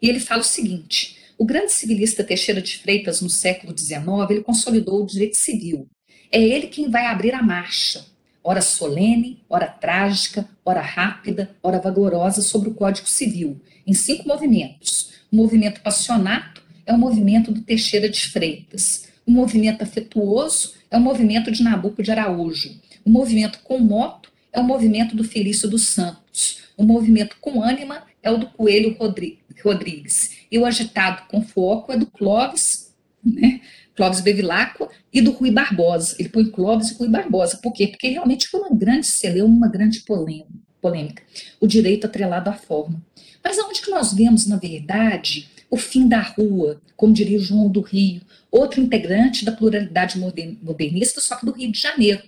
[0.00, 4.42] E ele fala o seguinte: o grande civilista Teixeira de Freitas, no século XIX, ele
[4.42, 5.86] consolidou o direito civil.
[6.30, 8.06] É ele quem vai abrir a marcha,
[8.42, 15.11] ora solene, ora trágica, ora rápida, ora vagarosa sobre o Código Civil em cinco movimentos.
[15.32, 19.08] O movimento passionato é o movimento do Teixeira de Freitas.
[19.26, 22.78] O movimento afetuoso é o movimento de Nabuco de Araújo.
[23.02, 26.58] O movimento com moto é o movimento do Felício dos Santos.
[26.76, 30.32] O movimento com ânima é o do Coelho Rodrigues.
[30.50, 32.92] E o agitado com foco é do Clóvis,
[33.24, 33.62] né?
[33.96, 36.14] Clóvis Bevilacqua e do Rui Barbosa.
[36.18, 37.56] Ele põe Clóvis e Rui Barbosa.
[37.62, 37.86] Por quê?
[37.86, 41.22] Porque realmente foi uma grande celeuma, uma grande polêmica.
[41.58, 43.02] O direito atrelado à forma.
[43.42, 47.80] Mas aonde que nós vemos, na verdade, o fim da rua, como diria João do
[47.80, 52.22] Rio, outro integrante da pluralidade modernista, só que do Rio de Janeiro.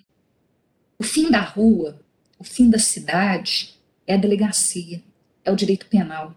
[0.98, 2.00] O fim da rua,
[2.38, 3.74] o fim da cidade,
[4.06, 5.02] é a delegacia,
[5.44, 6.34] é o direito penal,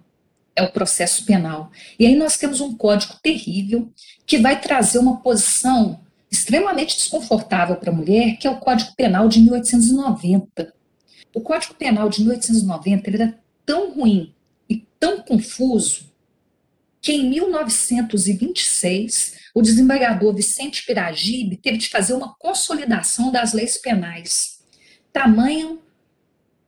[0.55, 1.71] é o processo penal.
[1.97, 3.91] E aí nós temos um código terrível
[4.25, 9.29] que vai trazer uma posição extremamente desconfortável para a mulher, que é o Código Penal
[9.29, 10.73] de 1890.
[11.33, 14.33] O Código Penal de 1890 ele era tão ruim
[14.99, 16.12] tão confuso
[17.01, 24.60] que em 1926 o desembargador Vicente Piragibe teve de fazer uma consolidação das leis penais.
[25.12, 25.81] Tamanho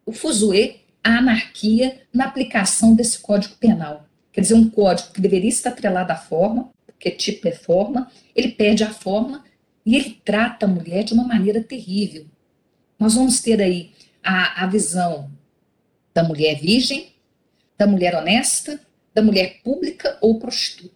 [0.09, 4.07] o fuzuê, a anarquia na aplicação desse Código Penal.
[4.31, 8.49] Quer dizer, um código que deveria estar atrelado à forma, porque tipo é forma, ele
[8.49, 9.45] perde a forma
[9.85, 12.25] e ele trata a mulher de uma maneira terrível.
[12.97, 13.91] Nós vamos ter aí
[14.23, 15.29] a, a visão
[16.11, 17.13] da mulher virgem,
[17.79, 18.77] da mulher honesta,
[19.15, 20.93] da mulher pública ou prostituta.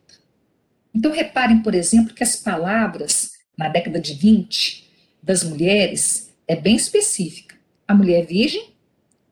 [0.94, 4.92] Então, reparem, por exemplo, que as palavras, na década de 20,
[5.24, 7.56] das mulheres, é bem específica.
[7.88, 8.74] A mulher virgem,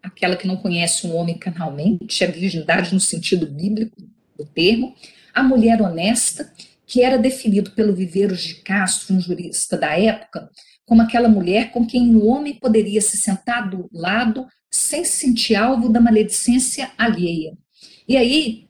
[0.01, 4.01] aquela que não conhece um homem canalmente, a virgindade no sentido bíblico
[4.37, 4.95] do termo.
[5.33, 6.53] A mulher honesta,
[6.87, 10.49] que era definido pelo Viveiros de Castro, um jurista da época,
[10.85, 15.55] como aquela mulher com quem o homem poderia se sentar do lado sem se sentir
[15.55, 17.57] alvo da maledicência alheia.
[18.07, 18.67] E aí,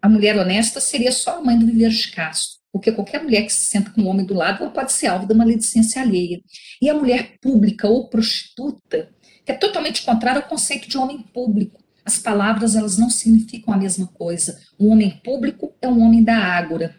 [0.00, 3.52] a mulher honesta seria só a mãe do Viveiro de Castro, porque qualquer mulher que
[3.52, 6.42] se senta com um homem do lado, ela pode ser alvo da maledicência alheia.
[6.80, 9.08] E a mulher pública ou prostituta,
[9.46, 11.82] que é totalmente contrário ao conceito de homem público.
[12.04, 14.60] As palavras, elas não significam a mesma coisa.
[14.78, 16.94] Um homem público é um homem da ágora,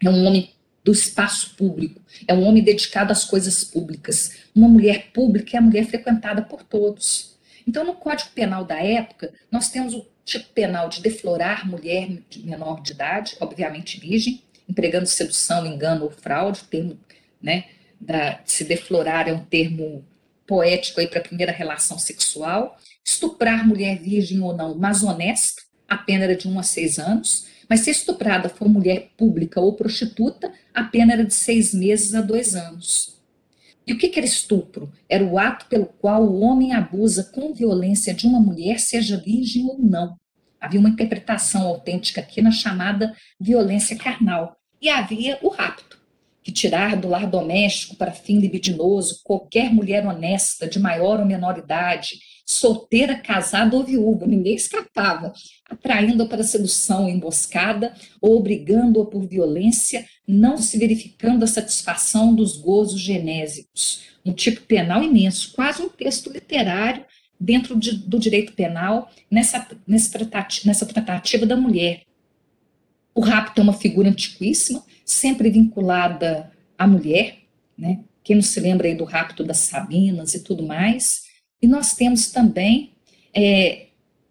[0.00, 0.50] é um homem
[0.84, 4.36] do espaço público, é um homem dedicado às coisas públicas.
[4.54, 7.35] Uma mulher pública é a mulher frequentada por todos.
[7.66, 12.44] Então, no Código Penal da época, nós temos o tipo penal de deflorar mulher de
[12.44, 16.98] menor de idade, obviamente virgem, empregando sedução, engano ou fraude, o termo
[17.40, 17.66] né,
[18.00, 20.04] da, se deflorar é um termo
[20.46, 25.96] poético aí para a primeira relação sexual, estuprar mulher virgem ou não, mas honesta, a
[25.96, 30.52] pena era de 1 a 6 anos, mas se estuprada for mulher pública ou prostituta,
[30.72, 33.15] a pena era de seis meses a dois anos.
[33.86, 34.92] E o que, era estupro?
[35.08, 39.64] Era o ato pelo qual o homem abusa com violência de uma mulher, seja virgem
[39.64, 40.16] ou não.
[40.60, 44.56] Havia uma interpretação autêntica aqui na chamada violência carnal.
[44.82, 46.00] E havia o rapto,
[46.46, 51.58] que tirar do lar doméstico para fim libidinoso qualquer mulher honesta, de maior ou menor
[51.58, 55.32] idade, solteira, casada ou viúva, ninguém escapava,
[55.68, 57.92] atraindo-a para sedução emboscada
[58.22, 64.02] ou obrigando-a por violência, não se verificando a satisfação dos gozos genésicos.
[64.24, 67.04] Um tipo penal imenso, quase um texto literário
[67.40, 70.16] dentro de, do direito penal nessa, nessa,
[70.86, 72.02] tratativa, da mulher.
[73.16, 77.38] O rapto é uma figura antiquíssima, sempre vinculada à mulher,
[77.76, 78.00] né?
[78.22, 81.22] Quem não se lembra aí do rapto das Sabinas e tudo mais.
[81.62, 82.92] E nós temos também
[83.34, 83.86] é,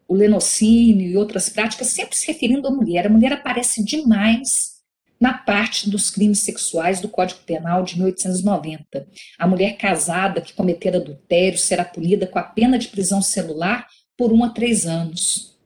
[0.08, 3.08] o lenocínio e outras práticas sempre se referindo à mulher.
[3.08, 4.76] A mulher aparece demais
[5.20, 9.08] na parte dos crimes sexuais do Código Penal de 1890.
[9.40, 14.32] A mulher casada que cometer adultério será punida com a pena de prisão celular por
[14.32, 15.58] um a três anos.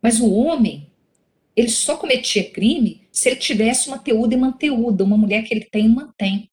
[0.00, 0.85] Mas o homem,
[1.56, 5.64] ele só cometia crime se ele tivesse uma teúda e manteúda, uma mulher que ele
[5.64, 6.50] tem e mantém.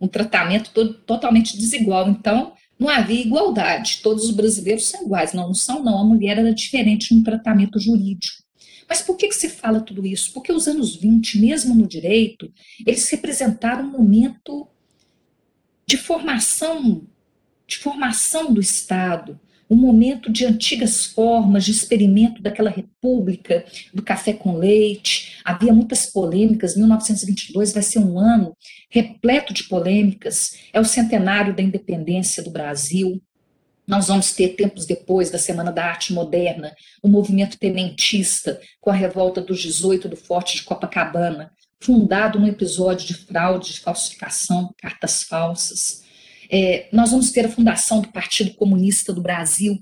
[0.00, 2.08] Um tratamento todo, totalmente desigual.
[2.08, 4.00] Então, não havia igualdade.
[4.02, 5.32] Todos os brasileiros são iguais.
[5.32, 5.98] Não, não são, não.
[5.98, 8.42] A mulher era diferente no tratamento jurídico.
[8.88, 10.32] Mas por que, que se fala tudo isso?
[10.32, 12.52] Porque os anos 20, mesmo no direito,
[12.84, 14.66] eles representaram um momento
[15.86, 17.06] de formação,
[17.66, 19.38] de formação do Estado,
[19.70, 23.64] um momento de antigas formas de experimento daquela república,
[23.94, 25.40] do café com leite.
[25.44, 26.76] Havia muitas polêmicas.
[26.76, 28.56] 1922 vai ser um ano
[28.90, 30.58] repleto de polêmicas.
[30.72, 33.22] É o centenário da independência do Brasil.
[33.86, 38.94] Nós vamos ter, tempos depois da Semana da Arte Moderna, o movimento tenentista, com a
[38.94, 45.22] revolta dos 18 do Forte de Copacabana, fundado no episódio de fraude, de falsificação, cartas
[45.22, 46.02] falsas.
[46.50, 49.80] É, nós vamos ter a fundação do Partido Comunista do Brasil.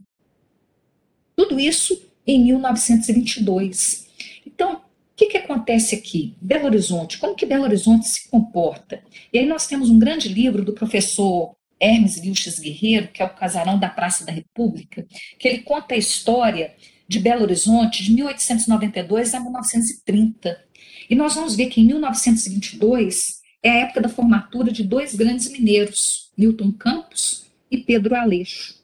[1.35, 4.07] Tudo isso em 1922.
[4.47, 4.81] Então, o
[5.17, 6.37] que, que acontece aqui?
[6.41, 9.03] Belo Horizonte, como que Belo Horizonte se comporta?
[9.33, 13.35] E aí nós temos um grande livro do professor Hermes Vilches Guerreiro, que é o
[13.35, 15.07] casarão da Praça da República,
[15.39, 16.75] que ele conta a história
[17.09, 20.61] de Belo Horizonte de 1892 a 1930.
[21.09, 25.51] E nós vamos ver que em 1922 é a época da formatura de dois grandes
[25.51, 28.77] mineiros, Milton Campos e Pedro Aleixo.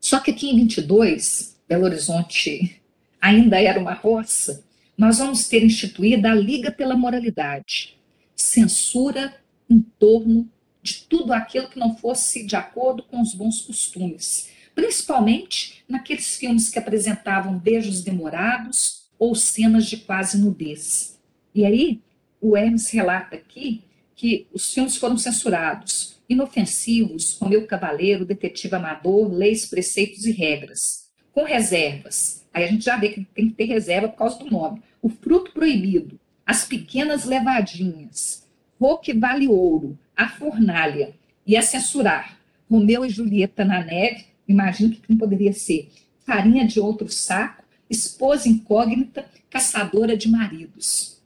[0.00, 2.80] Só que aqui em 22, Belo Horizonte
[3.20, 4.64] ainda era uma roça,
[4.96, 7.98] nós vamos ter instituída a Liga pela Moralidade,
[8.34, 9.34] censura
[9.68, 10.50] em torno
[10.82, 16.70] de tudo aquilo que não fosse de acordo com os bons costumes, principalmente naqueles filmes
[16.70, 21.18] que apresentavam beijos demorados ou cenas de quase nudez.
[21.54, 22.00] E aí,
[22.40, 23.82] o Hermes relata aqui
[24.14, 31.08] que os filmes foram censurados, inofensivos, como Meu Cavaleiro, Detetive Amador, Leis, Preceitos e Regras,
[31.32, 32.44] com reservas.
[32.52, 34.82] Aí a gente já vê que tem que ter reserva por causa do nome.
[35.02, 38.46] O Fruto Proibido, As Pequenas Levadinhas,
[38.80, 41.14] Roque Vale Ouro, a fornalha
[41.46, 42.36] e a censurar
[42.70, 45.88] Romeu e Julieta na neve, imagino que não poderia ser,
[46.24, 51.22] farinha de outro saco, esposa incógnita, caçadora de maridos.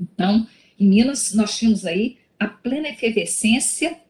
[0.00, 0.46] Então,
[0.78, 4.00] em Minas, nós tínhamos aí a plena efervescência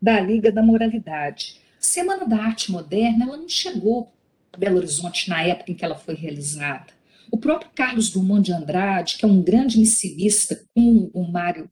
[0.00, 1.60] da Liga da Moralidade.
[1.78, 4.12] Semana da Arte Moderna, ela não chegou
[4.52, 6.92] a Belo Horizonte na época em que ela foi realizada.
[7.30, 11.70] O próprio Carlos Drummond de Andrade, que é um grande missivista, com o Mário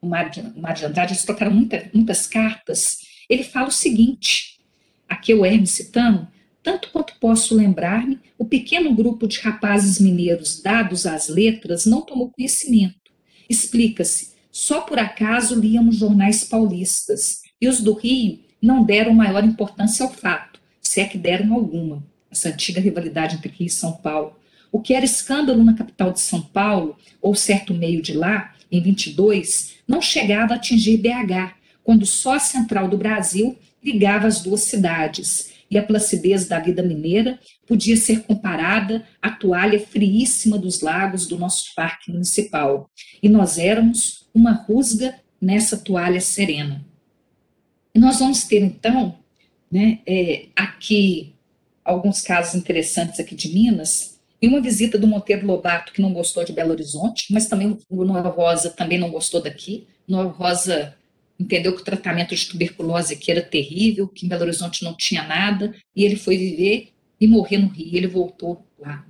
[0.00, 2.98] o Mário de, Mário de Andrade, eles trocaram muita, muitas cartas,
[3.28, 4.60] ele fala o seguinte,
[5.08, 6.28] aqui o Hermes citando,
[6.62, 12.30] tanto quanto posso lembrar-me, o pequeno grupo de rapazes mineiros dados às letras não tomou
[12.30, 13.12] conhecimento.
[13.48, 20.04] Explica-se, só por acaso líamos jornais paulistas, e os do Rio não deram maior importância
[20.04, 24.36] ao fato, se é que deram alguma, essa antiga rivalidade entre Rio e São Paulo.
[24.72, 28.80] O que era escândalo na capital de São Paulo, ou certo meio de lá, em
[28.80, 34.62] 22, não chegava a atingir BH, quando só a central do Brasil ligava as duas
[34.62, 41.26] cidades, e a placidez da vida mineira podia ser comparada à toalha friíssima dos lagos
[41.26, 42.88] do nosso parque municipal.
[43.22, 46.85] E nós éramos uma rusga nessa toalha serena.
[47.96, 49.18] Nós vamos ter, então,
[49.70, 51.34] né, é, aqui
[51.84, 56.44] alguns casos interessantes aqui de Minas, e uma visita do Monteiro Lobato, que não gostou
[56.44, 59.86] de Belo Horizonte, mas também o Noel Rosa também não gostou daqui.
[60.06, 60.94] Noel Rosa
[61.40, 65.22] entendeu que o tratamento de tuberculose aqui era terrível, que em Belo Horizonte não tinha
[65.22, 66.90] nada, e ele foi viver
[67.20, 67.96] e morrer no Rio.
[67.96, 69.06] Ele voltou lá.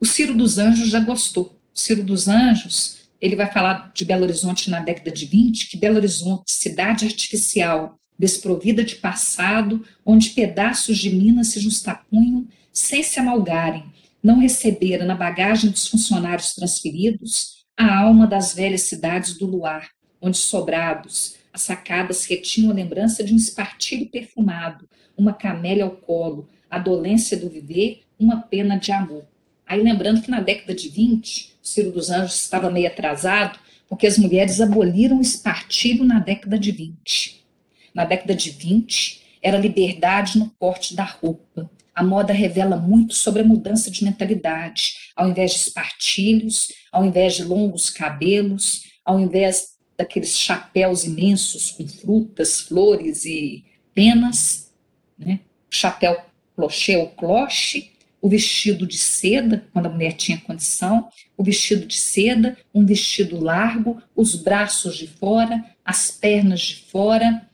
[0.00, 1.46] O Ciro dos Anjos já gostou.
[1.74, 5.76] O Ciro dos Anjos ele vai falar de Belo Horizonte na década de 20, que
[5.76, 13.18] Belo Horizonte, cidade artificial, desprovida de passado, onde pedaços de Minas se justapunham sem se
[13.18, 13.84] amalgarem,
[14.22, 19.90] não recebera na bagagem dos funcionários transferidos a alma das velhas cidades do luar,
[20.20, 26.48] onde sobrados, as sacadas retinham a lembrança de um espartilho perfumado, uma camélia ao colo,
[26.70, 29.26] a dolência do viver, uma pena de amor.
[29.66, 33.58] Aí lembrando que na década de 20, o Ciro dos Anjos estava meio atrasado,
[33.88, 37.44] porque as mulheres aboliram o espartilho na década de 20.
[37.92, 41.70] Na década de 20, era liberdade no corte da roupa.
[41.94, 45.10] A moda revela muito sobre a mudança de mentalidade.
[45.16, 51.88] Ao invés de espartilhos, ao invés de longos cabelos, ao invés daqueles chapéus imensos com
[51.88, 53.64] frutas, flores e
[53.94, 54.70] penas,
[55.18, 55.40] né?
[55.70, 56.20] chapéu
[56.54, 57.92] clochê ou cloche,
[58.26, 63.38] o vestido de seda, quando a mulher tinha condição, o vestido de seda, um vestido
[63.38, 67.48] largo, os braços de fora, as pernas de fora,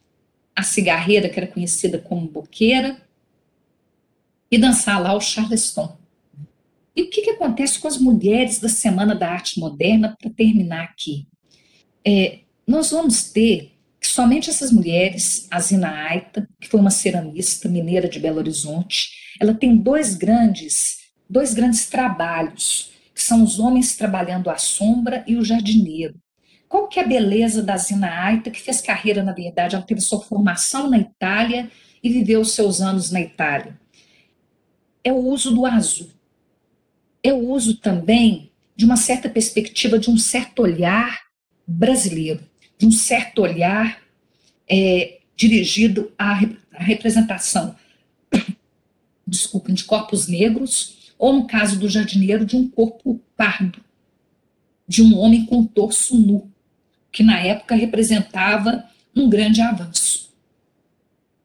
[0.57, 2.97] a cigarreira, que era conhecida como boqueira,
[4.51, 5.95] e dançar lá o charleston.
[6.97, 10.85] E o que, que acontece com as mulheres da Semana da Arte Moderna, para terminar
[10.85, 11.27] aqui?
[12.03, 13.72] É, nós vamos ter
[14.13, 19.11] somente essas mulheres, a Zina Aita, que foi uma ceramista mineira de Belo Horizonte,
[19.41, 20.99] ela tem dois grandes,
[21.29, 26.15] dois grandes trabalhos, que são os homens trabalhando à sombra e o jardineiro.
[26.69, 30.01] Qual que é a beleza da Zina Aita, que fez carreira, na verdade, ela teve
[30.01, 31.71] sua formação na Itália
[32.03, 33.79] e viveu os seus anos na Itália?
[35.03, 36.11] É o uso do azul.
[37.23, 41.21] É o uso também de uma certa perspectiva, de um certo olhar
[41.67, 42.41] brasileiro,
[42.79, 44.02] de um certo olhar
[44.69, 46.41] é, dirigido à,
[46.73, 47.75] à representação,
[49.27, 53.81] desculpem, de corpos negros, ou no caso do jardineiro, de um corpo pardo,
[54.87, 56.53] de um homem com torso nu
[57.13, 58.85] que na época representava
[59.15, 60.33] um grande avanço.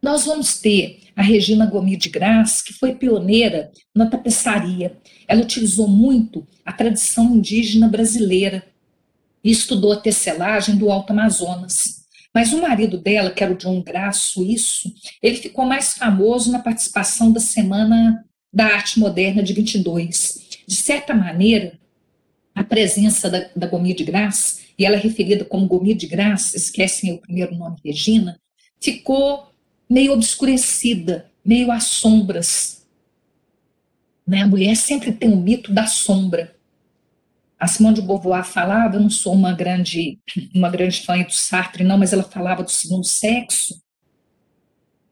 [0.02, 4.96] Nós vamos ter a Regina Gomes de Graça, que foi pioneira na tapeçaria.
[5.28, 8.66] Ela utilizou muito a tradição indígena brasileira
[9.44, 11.97] e estudou a tecelagem do Alto Amazonas.
[12.38, 16.60] Mas o marido dela, que era o John Graça, suíço, ele ficou mais famoso na
[16.60, 18.24] participação da Semana
[18.54, 20.60] da Arte Moderna de 22.
[20.68, 21.80] De certa maneira,
[22.54, 26.56] a presença da, da Gomes de Graça e ela é referida como Gomir de Graça,
[26.56, 28.40] esquecem o primeiro nome, Regina,
[28.80, 29.52] ficou
[29.90, 32.86] meio obscurecida, meio às sombras.
[34.28, 34.44] Né?
[34.44, 36.56] A mulher sempre tem o mito da sombra.
[37.60, 40.20] A Simone de Beauvoir falava, eu não sou uma grande,
[40.54, 43.82] uma grande fã do Sartre, não, mas ela falava do segundo sexo.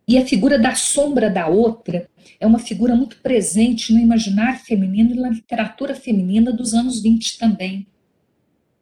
[0.07, 2.07] E a figura da sombra da outra
[2.39, 7.39] é uma figura muito presente no imaginário feminino e na literatura feminina dos anos 20
[7.39, 7.87] também.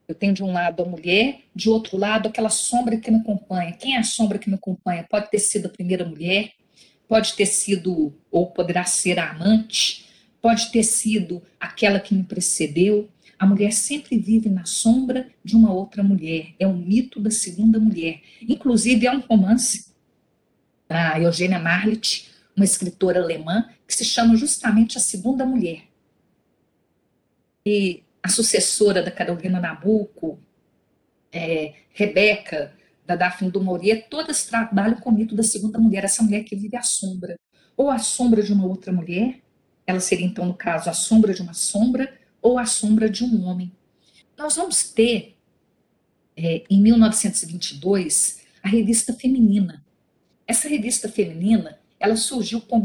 [0.05, 3.71] Eu tenho de um lado a mulher, de outro lado aquela sombra que me acompanha.
[3.71, 5.07] Quem é a sombra que me acompanha?
[5.09, 6.51] Pode ter sido a primeira mulher,
[7.07, 10.05] pode ter sido, ou poderá ser a amante,
[10.41, 13.09] pode ter sido aquela que me precedeu.
[13.43, 16.55] A mulher sempre vive na sombra de uma outra mulher.
[16.57, 18.21] É um mito da segunda mulher.
[18.41, 19.93] Inclusive, é um romance
[20.87, 25.81] da Eugênia Marlitt, uma escritora alemã, que se chama justamente A Segunda Mulher.
[27.65, 30.39] E a sucessora da Carolina Nabuco,
[31.29, 32.73] é, Rebeca,
[33.05, 36.55] da Daphne do Maurier, todas trabalham com o mito da segunda mulher, essa mulher que
[36.55, 37.37] vive à sombra.
[37.75, 39.41] Ou a sombra de uma outra mulher,
[39.85, 43.45] ela seria então, no caso, a sombra de uma sombra, ou a sombra de um
[43.45, 43.71] homem.
[44.37, 45.35] Nós vamos ter,
[46.37, 49.83] é, em 1922, a revista feminina.
[50.45, 52.75] Essa revista feminina, ela surgiu com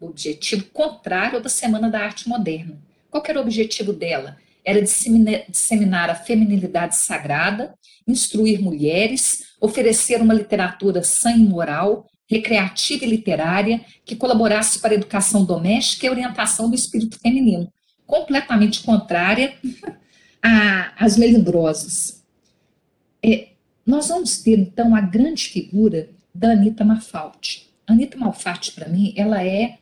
[0.00, 2.80] o objetivo contrário ao da Semana da Arte Moderna.
[3.10, 4.38] Qual era o objetivo dela?
[4.64, 7.74] era disseminar a feminilidade sagrada,
[8.06, 14.94] instruir mulheres, oferecer uma literatura sã e moral, recreativa e literária, que colaborasse para a
[14.94, 17.70] educação doméstica e orientação do espírito feminino,
[18.12, 19.54] completamente contrária
[20.98, 22.22] às melindrosas.
[23.24, 23.48] É,
[23.86, 27.70] nós vamos ter, então, a grande figura da Anitta Malfatti.
[27.86, 29.78] Anitta Malfatti, para mim, ela é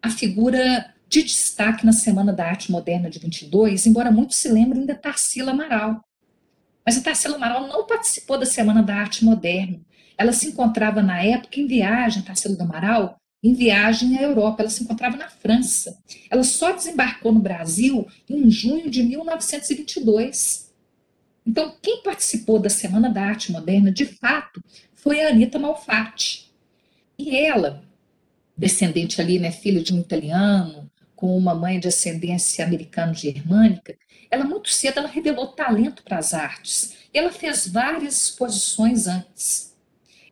[0.00, 4.86] a figura de destaque na Semana da Arte Moderna de 22, embora muitos se lembrem
[4.86, 6.00] da Tarsila Amaral.
[6.84, 9.80] Mas a Tarsila Amaral não participou da Semana da Arte Moderna.
[10.16, 14.62] Ela se encontrava na época em viagem, Tarsila do Amaral, em viagem à Europa.
[14.62, 15.98] Ela se encontrava na França.
[16.30, 20.72] Ela só desembarcou no Brasil em junho de 1922.
[21.46, 24.62] Então, quem participou da Semana da Arte Moderna, de fato,
[24.94, 26.50] foi a Anitta Malfatti.
[27.18, 27.84] E ela,
[28.56, 33.96] descendente ali, né, filha de um italiano, com uma mãe de ascendência americano-germânica,
[34.30, 36.94] ela muito cedo ela revelou talento para as artes.
[37.14, 39.75] E ela fez várias exposições antes.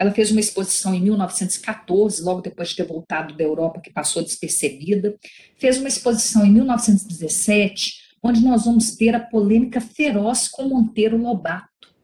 [0.05, 4.23] Ela fez uma exposição em 1914, logo depois de ter voltado da Europa, que passou
[4.23, 5.17] despercebida.
[5.57, 11.95] Fez uma exposição em 1917, onde nós vamos ter a polêmica feroz com Monteiro Lobato.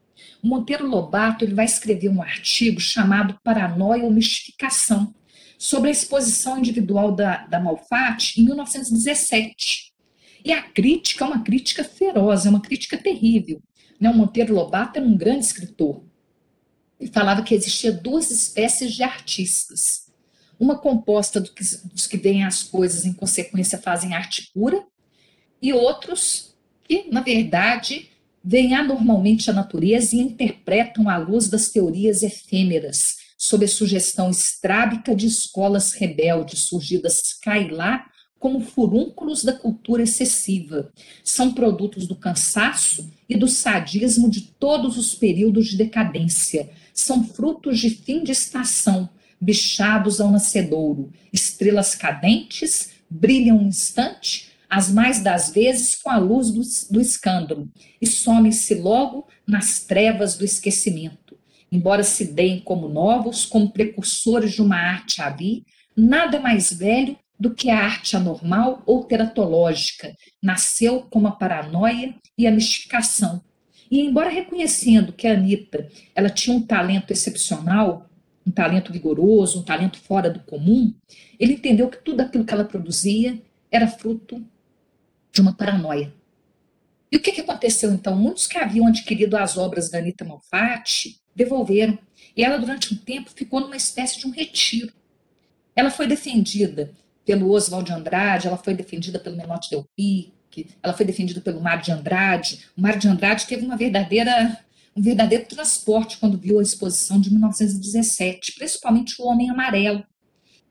[0.41, 5.13] O Monteiro Lobato ele vai escrever um artigo chamado Paranoia ou Mistificação,
[5.59, 9.93] sobre a exposição individual da, da Malfatti em 1917.
[10.43, 13.61] E a crítica é uma crítica feroz, é uma crítica terrível.
[13.99, 14.09] Né?
[14.09, 16.03] O Monteiro Lobato era um grande escritor.
[17.01, 20.11] Ele falava que existia duas espécies de artistas.
[20.59, 24.85] Uma composta do que, dos que veem as coisas em consequência fazem arte pura,
[25.59, 28.09] e outros que, na verdade,
[28.43, 35.15] veem anormalmente a natureza e interpretam à luz das teorias efêmeras, sob a sugestão estrábica
[35.15, 38.05] de escolas rebeldes surgidas cai lá
[38.37, 40.91] como furúnculos da cultura excessiva.
[41.23, 46.69] São produtos do cansaço e do sadismo de todos os períodos de decadência.
[46.93, 51.11] São frutos de fim de estação, bichados ao nascedouro.
[51.31, 56.61] Estrelas cadentes brilham um instante, as mais das vezes com a luz do,
[56.93, 57.69] do escândalo,
[58.01, 61.37] e some-se logo nas trevas do esquecimento.
[61.71, 65.65] Embora se deem como novos, como precursores de uma arte ali,
[65.95, 72.45] nada mais velho do que a arte anormal ou teratológica, nasceu como a paranoia e
[72.45, 73.41] a mistificação.
[73.91, 78.09] E embora reconhecendo que a Anitta ela tinha um talento excepcional,
[78.47, 80.95] um talento vigoroso, um talento fora do comum,
[81.37, 83.39] ele entendeu que tudo aquilo que ela produzia
[83.69, 84.41] era fruto
[85.31, 86.13] de uma paranoia.
[87.11, 88.15] E o que, que aconteceu então?
[88.15, 91.99] Muitos que haviam adquirido as obras da Anitta Malfatti devolveram.
[92.35, 94.93] E ela, durante um tempo, ficou numa espécie de um retiro.
[95.75, 96.93] Ela foi defendida
[97.25, 99.85] pelo Oswald de Andrade, ela foi defendida pelo Menotti Del
[100.51, 102.65] Pique, ela foi defendida pelo Mário de Andrade.
[102.77, 104.59] O Mário de Andrade teve uma verdadeira,
[104.95, 110.03] um verdadeiro transporte quando viu a exposição de 1917, principalmente o Homem Amarelo,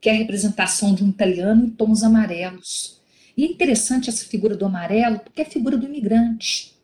[0.01, 3.01] que é a representação de um italiano em tons amarelos.
[3.37, 6.75] E é interessante essa figura do amarelo, porque é a figura do imigrante,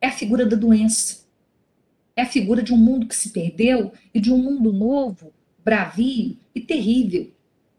[0.00, 1.24] é a figura da doença,
[2.14, 5.32] é a figura de um mundo que se perdeu e de um mundo novo,
[5.64, 7.30] bravio e terrível.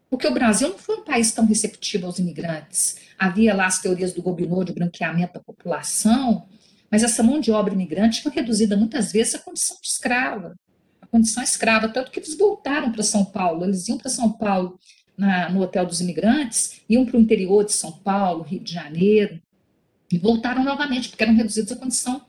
[0.09, 2.97] Porque o Brasil não foi um país tão receptivo aos imigrantes.
[3.19, 6.47] Havia lá as teorias do Gobineau de branqueamento da população,
[6.89, 10.55] mas essa mão de obra imigrante foi reduzida muitas vezes à condição de escrava.
[11.01, 13.65] A condição escrava, tanto que eles voltaram para São Paulo.
[13.65, 14.79] Eles iam para São Paulo
[15.17, 19.41] na, no Hotel dos Imigrantes, iam para o interior de São Paulo, Rio de Janeiro,
[20.11, 22.21] e voltaram novamente, porque eram reduzidos à condição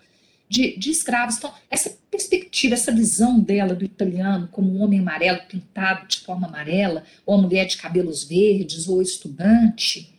[0.49, 1.37] de, de, escravos.
[1.37, 6.47] Então, essa perspectiva, essa visão dela do italiano como um homem amarelo pintado de forma
[6.47, 10.15] amarela, ou a mulher de cabelos verdes, ou estudante,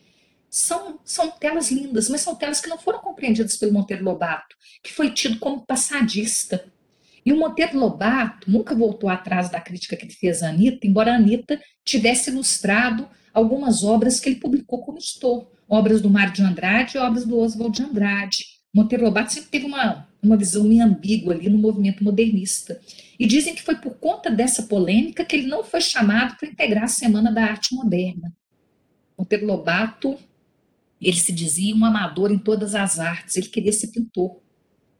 [0.48, 4.92] são, são telas lindas, mas são telas que não foram compreendidas pelo Monteiro Lobato, que
[4.92, 6.64] foi tido como passadista.
[7.24, 11.12] E o Monteiro Lobato nunca voltou atrás da crítica que ele fez à Anitta, embora
[11.12, 16.42] a Anitta tivesse ilustrado algumas obras que ele publicou como editor, obras do Mário de
[16.42, 18.44] Andrade e obras do Oswald de Andrade.
[18.74, 22.80] Monteiro Lobato sempre teve uma, uma visão meio ambígua ali no movimento modernista.
[23.18, 26.84] E dizem que foi por conta dessa polêmica que ele não foi chamado para integrar
[26.84, 28.32] a Semana da Arte Moderna.
[29.16, 30.16] Monteiro Lobato,
[31.00, 34.40] ele se dizia um amador em todas as artes, ele queria ser pintor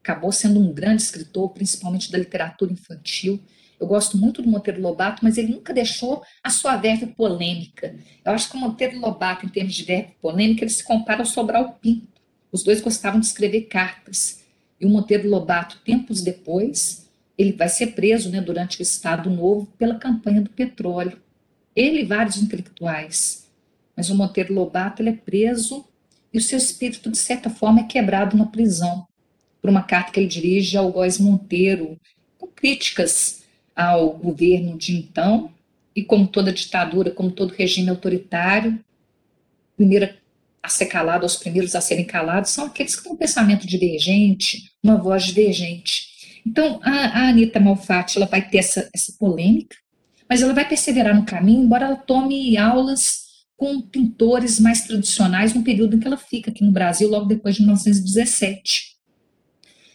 [0.03, 3.41] acabou sendo um grande escritor, principalmente da literatura infantil.
[3.79, 7.97] Eu gosto muito do Monteiro Lobato, mas ele nunca deixou a sua verve polêmica.
[8.25, 11.27] Eu acho que o Monteiro Lobato, em termos de verve polêmica, ele se compara ao
[11.27, 12.09] Sobral Pinto.
[12.53, 14.43] Os dois gostavam de escrever cartas.
[14.81, 19.67] E o Monteiro Lobato, tempos depois, ele vai ser preso né, durante o Estado Novo
[19.79, 21.19] pela campanha do petróleo.
[21.77, 23.47] Ele e vários intelectuais.
[23.97, 25.85] Mas o Monteiro Lobato ele é preso
[26.33, 29.07] e o seu espírito, de certa forma, é quebrado na prisão
[29.61, 31.99] por uma carta que ele dirige ao Góes Monteiro,
[32.39, 33.43] com críticas
[33.77, 35.53] ao governo de então,
[35.95, 38.79] e como toda ditadura, como todo regime autoritário,
[39.77, 40.09] primeiro
[40.63, 44.71] a ser calado, os primeiros a serem calados, são aqueles que têm um pensamento divergente,
[44.83, 46.09] uma voz divergente.
[46.47, 49.77] Então, a, a Anitta Malfatti, ela vai ter essa, essa polêmica,
[50.29, 53.21] mas ela vai perseverar no caminho, embora ela tome aulas
[53.57, 57.57] com pintores mais tradicionais no período em que ela fica aqui no Brasil, logo depois
[57.57, 58.97] de 1917.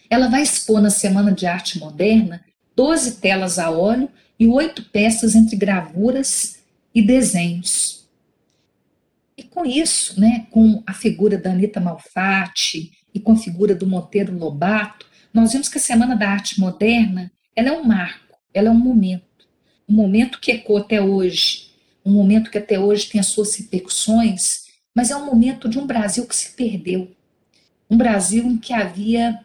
[0.08, 2.44] Ela vai expor na Semana de Arte Moderna
[2.76, 4.08] 12 telas a óleo
[4.38, 6.58] e oito peças entre gravuras
[6.94, 7.95] e desenhos.
[9.56, 14.36] Com isso, né, com a figura da Anitta Malfatti e com a figura do Monteiro
[14.36, 18.70] Lobato, nós vimos que a Semana da Arte Moderna ela é um marco, ela é
[18.70, 19.48] um momento,
[19.88, 21.70] um momento que ecoa até hoje,
[22.04, 25.86] um momento que até hoje tem as suas repercussões mas é um momento de um
[25.86, 27.10] Brasil que se perdeu.
[27.88, 29.40] Um Brasil em que havia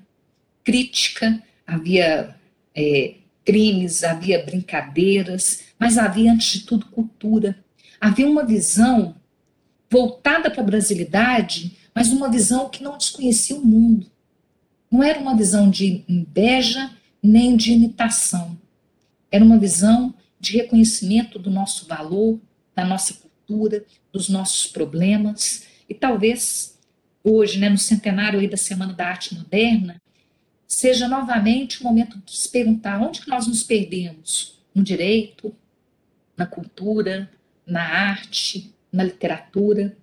[0.61, 2.35] crítica, havia
[2.75, 7.57] é, crimes, havia brincadeiras, mas havia, antes de tudo, cultura.
[7.99, 9.15] Havia uma visão
[9.91, 14.09] voltada para a brasilidade, mas uma visão que não desconhecia o mundo.
[14.89, 16.89] Não era uma visão de inveja
[17.21, 18.57] nem de imitação.
[19.29, 22.39] Era uma visão de reconhecimento do nosso valor,
[22.73, 23.83] da nossa cultura,
[24.13, 25.65] dos nossos problemas.
[25.87, 26.79] E talvez
[27.21, 30.01] hoje, né, no centenário aí da Semana da Arte Moderna,
[30.65, 34.57] seja novamente o momento de se perguntar onde que nós nos perdemos?
[34.73, 35.53] No direito,
[36.37, 37.29] na cultura,
[37.65, 39.97] na arte, na literatura?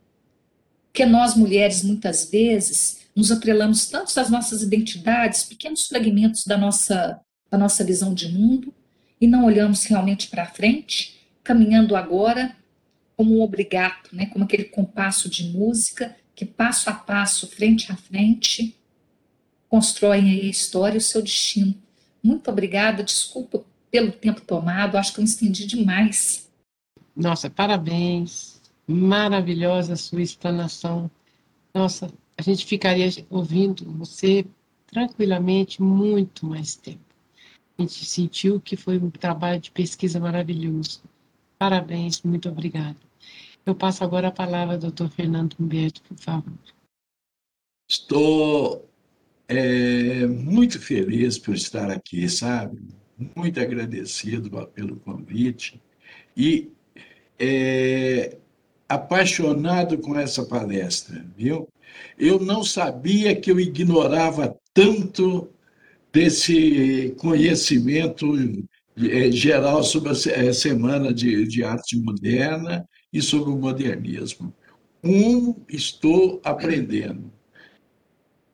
[0.87, 7.21] Porque nós, mulheres, muitas vezes, nos atrelamos tanto às nossas identidades, pequenos fragmentos da nossa,
[7.51, 8.75] da nossa visão de mundo,
[9.21, 12.57] e não olhamos realmente para frente, caminhando agora
[13.17, 14.27] como um obrigato, né?
[14.27, 18.77] como aquele compasso de música que passo a passo, frente a frente,
[19.69, 21.75] constroem a história e o seu destino.
[22.23, 26.49] Muito obrigada, desculpa pelo tempo tomado, acho que eu estendi demais.
[27.17, 28.58] Nossa, parabéns,
[28.89, 31.11] maravilhosa sua explanação.
[31.75, 34.47] Nossa, a gente ficaria ouvindo você
[34.87, 37.05] tranquilamente muito mais tempo.
[37.77, 41.03] A gente sentiu que foi um trabalho de pesquisa maravilhoso.
[41.59, 42.97] Parabéns, muito obrigada.
[43.67, 46.55] Eu passo agora a palavra ao doutor Fernando Humberto, por favor.
[47.89, 48.89] Estou
[49.47, 52.81] é, muito feliz por estar aqui, sabe?
[53.37, 55.81] Muito agradecido pelo convite
[56.37, 56.71] e
[57.39, 58.39] é,
[58.89, 61.69] apaixonado com essa palestra, viu?
[62.19, 65.49] Eu não sabia que eu ignorava tanto
[66.13, 68.27] desse conhecimento
[68.97, 74.53] é, geral sobre a é, Semana de, de Arte Moderna e sobre o modernismo.
[75.05, 77.33] Um, estou aprendendo.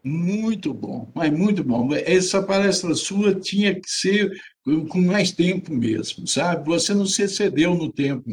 [0.02, 1.88] Muito bom, mas muito bom.
[1.94, 4.30] Essa palestra sua tinha que ser
[4.90, 6.66] com mais tempo mesmo, sabe?
[6.66, 8.30] Você não se excedeu no tempo.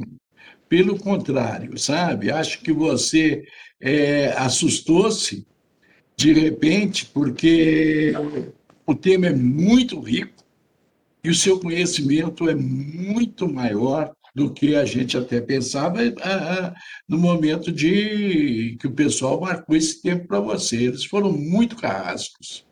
[0.71, 2.31] Pelo contrário, sabe?
[2.31, 3.43] Acho que você
[3.81, 5.45] é, assustou-se
[6.15, 8.13] de repente, porque
[8.87, 10.45] o tema é muito rico
[11.21, 15.99] e o seu conhecimento é muito maior do que a gente até pensava
[17.05, 20.83] no momento de que o pessoal marcou esse tempo para você.
[20.83, 22.65] Eles foram muito carrascos.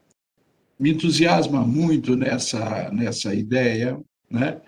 [0.79, 3.99] Me entusiasma muito nessa, nessa ideia
[4.31, 4.61] né?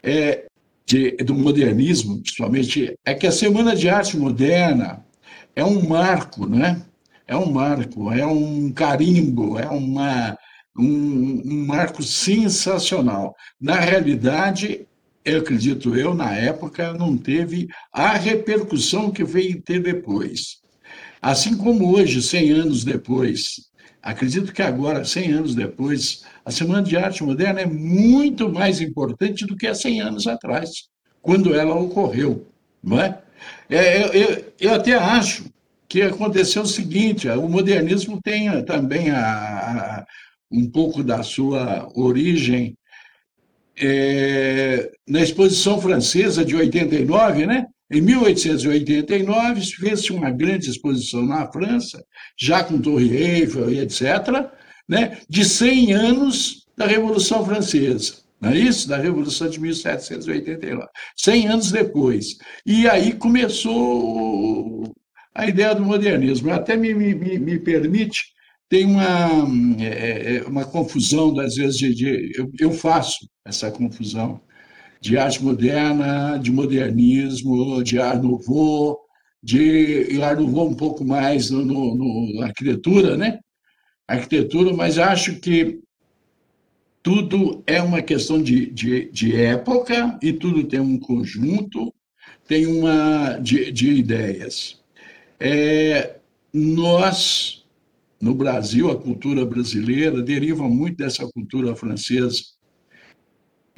[0.00, 0.47] é,
[0.88, 5.04] de, do modernismo, principalmente, é que a Semana de Arte Moderna
[5.54, 6.82] é um marco, né?
[7.28, 10.36] é um marco, é um carimbo, é uma,
[10.76, 13.34] um, um marco sensacional.
[13.60, 14.86] Na realidade,
[15.22, 20.56] eu acredito eu, na época, não teve a repercussão que veio ter depois.
[21.20, 23.68] Assim como hoje, 100 anos depois,
[24.10, 29.46] acredito que agora, 100 anos depois, a Semana de Arte Moderna é muito mais importante
[29.46, 30.88] do que há 100 anos atrás,
[31.20, 32.46] quando ela ocorreu,
[32.82, 33.20] não é?
[33.68, 35.44] é eu, eu, eu até acho
[35.86, 40.06] que aconteceu o seguinte, o modernismo tem também a, a,
[40.50, 42.76] um pouco da sua origem
[43.80, 47.66] é, na Exposição Francesa de 89, né?
[47.90, 52.04] Em 1889, fez-se uma grande exposição na França,
[52.38, 54.50] já com Torre Eiffel e etc.,
[54.88, 58.16] né, de 100 anos da Revolução Francesa.
[58.40, 58.88] Não é isso?
[58.88, 60.86] Da Revolução de 1789.
[61.16, 62.36] 100 anos depois.
[62.64, 64.84] E aí começou
[65.34, 66.50] a ideia do modernismo.
[66.52, 69.46] Até me, me, me permite tem uma,
[69.80, 74.40] é, é, uma confusão, às vezes, de, de eu, eu, faço essa confusão
[75.00, 78.98] de arte moderna, de modernismo, de art nouveau,
[79.42, 83.38] de art nouveau um pouco mais no, no, no arquitetura, né?
[84.06, 85.80] Arquitetura, mas acho que
[87.02, 91.92] tudo é uma questão de, de, de época e tudo tem um conjunto,
[92.46, 94.80] tem uma de, de ideias.
[95.38, 96.16] É,
[96.52, 97.58] nós
[98.20, 102.42] no Brasil, a cultura brasileira deriva muito dessa cultura francesa.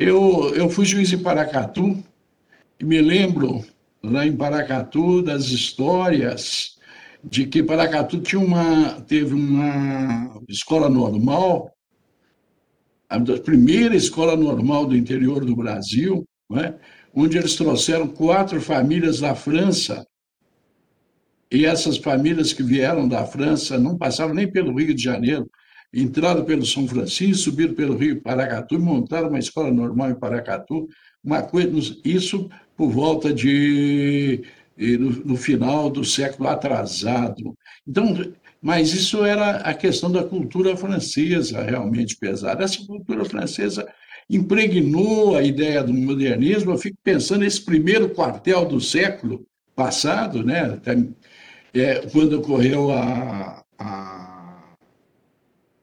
[0.03, 2.03] Eu, eu fui juiz em Paracatu
[2.81, 3.63] e me lembro,
[4.03, 6.79] lá em Paracatu, das histórias
[7.23, 11.71] de que Paracatu tinha uma, teve uma escola normal,
[13.11, 16.77] a primeira escola normal do interior do Brasil, né,
[17.15, 20.07] onde eles trouxeram quatro famílias da França.
[21.53, 25.47] E essas famílias que vieram da França não passaram nem pelo Rio de Janeiro,
[25.93, 30.89] entraram pelo São Francisco, subiram pelo Rio Paracatu e montaram uma escola normal em Paracatu.
[31.23, 34.43] Uma coisa, isso por volta de
[34.99, 37.55] no, no final do século atrasado.
[37.87, 38.17] Então,
[38.63, 42.65] mas isso era a questão da cultura francesa realmente pesada.
[42.65, 43.87] Essa cultura francesa
[44.29, 46.73] impregnou a ideia do modernismo.
[46.73, 50.79] Eu fico pensando nesse primeiro quartel do século passado, né?
[51.73, 54.30] É, quando ocorreu a, a,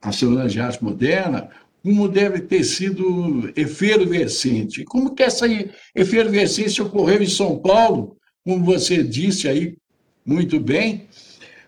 [0.00, 1.48] a Semana de Arte Moderna,
[1.82, 4.84] como deve ter sido efervescente.
[4.84, 5.46] Como que essa
[5.94, 9.76] efervescência ocorreu em São Paulo, como você disse aí
[10.24, 11.06] muito bem,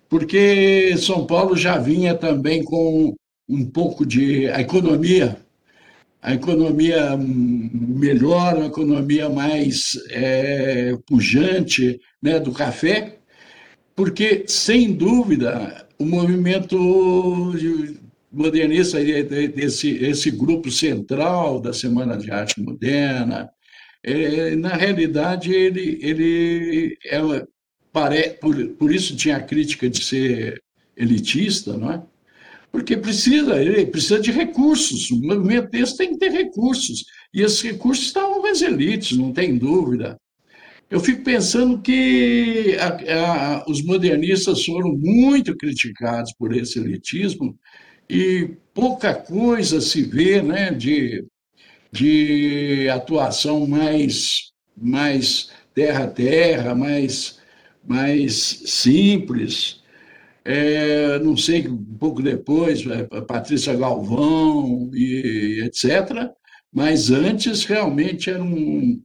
[0.09, 3.14] porque São Paulo já vinha também com
[3.49, 5.37] um pouco de a economia,
[6.22, 13.18] a economia melhor, a economia mais é, pujante né, do café,
[13.97, 17.53] porque, sem dúvida, o movimento
[18.31, 23.51] modernista, esse, esse grupo central da Semana de Arte Moderna,
[24.03, 27.20] é, na realidade, ele, ele é,
[27.93, 30.62] pare, por, por isso tinha a crítica de ser
[30.97, 32.03] elitista, não é?
[32.72, 35.11] Porque precisa, ele precisa de recursos.
[35.11, 37.05] O movimento desse tem que ter recursos.
[37.35, 40.16] E esses recursos estavam nas elites, não tem dúvida.
[40.89, 47.57] Eu fico pensando que a, a, os modernistas foram muito criticados por esse elitismo,
[48.11, 51.24] e pouca coisa se vê né, de,
[51.92, 57.38] de atuação mais, mais terra a terra, mais,
[57.86, 58.34] mais
[58.66, 59.80] simples.
[60.44, 66.32] É, não sei, um pouco depois, é, Patrícia Galvão e etc.,
[66.72, 69.00] mas antes realmente era um.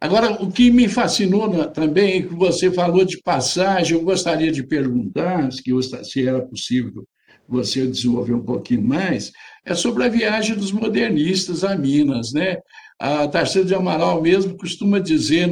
[0.00, 4.62] Agora, o que me fascinou também é que você falou de passagem, eu gostaria de
[4.62, 7.04] perguntar se era possível
[7.48, 9.32] você desenvolver um pouquinho mais,
[9.64, 12.32] é sobre a viagem dos modernistas a Minas.
[12.32, 12.58] Né?
[13.00, 15.48] A Tarsila de Amaral mesmo costuma dizer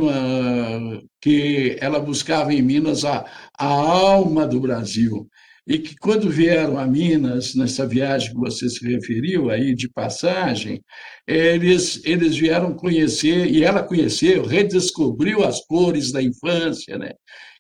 [1.21, 3.25] que ela buscava em Minas a,
[3.59, 5.29] a alma do Brasil
[5.67, 10.81] e que quando vieram a Minas, nessa viagem que você se referiu aí de passagem,
[11.27, 17.11] eles, eles vieram conhecer, e ela conheceu, redescobriu as cores da infância, né?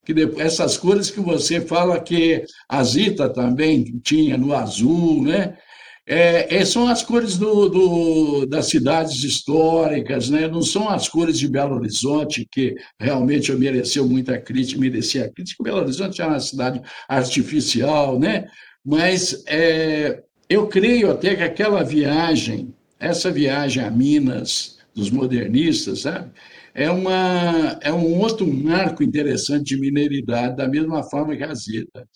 [0.06, 5.58] Que depois, essas cores que você fala que a Zita também tinha no azul, né?
[6.08, 10.46] É, é, são as cores do, do, das cidades históricas, né?
[10.46, 15.64] não são as cores de Belo Horizonte, que realmente mereceu muita crítica, merecia crítica.
[15.64, 18.46] Belo Horizonte é uma cidade artificial, né?
[18.84, 26.30] mas é, eu creio até que aquela viagem, essa viagem a Minas dos modernistas, sabe?
[26.76, 32.06] É, uma, é um outro marco interessante de mineridade, da mesma forma que a Zeta.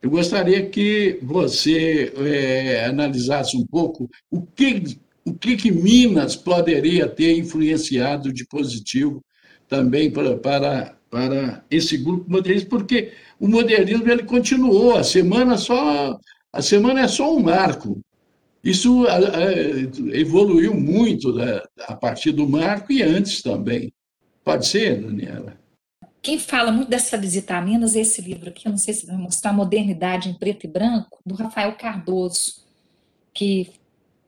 [0.00, 7.08] Eu gostaria que você é, analisasse um pouco o que, o que, que Minas poderia
[7.08, 9.20] ter influenciado de positivo
[9.66, 16.16] também para, para, para esse grupo modernista, porque o modernismo ele continuou, a semana só
[16.52, 18.00] a semana é só um marco.
[18.66, 19.06] Isso
[20.12, 23.92] evoluiu muito né, a partir do marco e antes também.
[24.42, 25.56] Pode ser, Daniela?
[26.20, 29.06] Quem fala muito dessa visita a Minas é esse livro aqui, eu não sei se
[29.06, 32.64] vai mostrar, Modernidade em Preto e Branco, do Rafael Cardoso,
[33.32, 33.70] que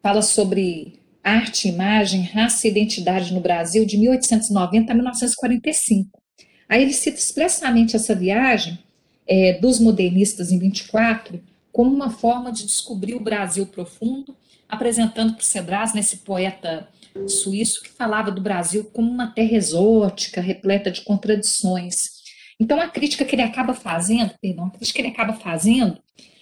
[0.00, 6.22] fala sobre arte, imagem, raça e identidade no Brasil de 1890 a 1945.
[6.68, 8.78] Aí ele cita expressamente essa viagem
[9.26, 11.42] é, dos modernistas em 24
[11.78, 14.36] como uma forma de descobrir o Brasil profundo,
[14.68, 16.88] apresentando para o Cedras, nesse poeta
[17.28, 22.18] suíço que falava do Brasil como uma terra exótica, repleta de contradições.
[22.58, 25.96] Então, a crítica que ele acaba fazendo, perdão, a crítica que ele acaba fazendo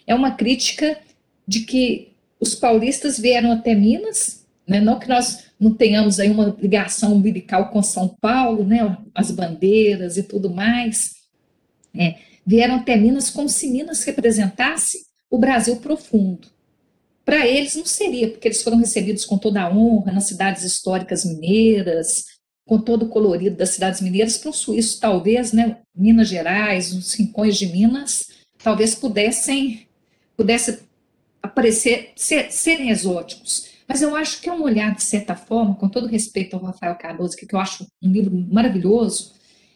[0.06, 0.98] é uma crítica
[1.46, 6.56] de que os paulistas vieram até Minas, né, não que nós não tenhamos aí uma
[6.58, 11.16] ligação umbilical com São Paulo, né, as bandeiras e tudo mais,
[11.94, 12.14] é,
[12.46, 16.48] vieram até Minas como se Minas representasse o Brasil profundo.
[17.24, 21.24] Para eles não seria, porque eles foram recebidos com toda a honra nas cidades históricas
[21.24, 22.24] mineiras,
[22.64, 27.14] com todo o colorido das cidades mineiras, para um suíço, talvez, né, Minas Gerais, os
[27.14, 28.28] rincões de Minas,
[28.62, 29.86] talvez pudessem,
[30.36, 30.80] pudesse
[31.42, 33.68] aparecer, ser, serem exóticos.
[33.88, 36.96] Mas eu acho que é um olhar, de certa forma, com todo respeito ao Rafael
[36.96, 39.32] Cardoso, que eu acho um livro maravilhoso,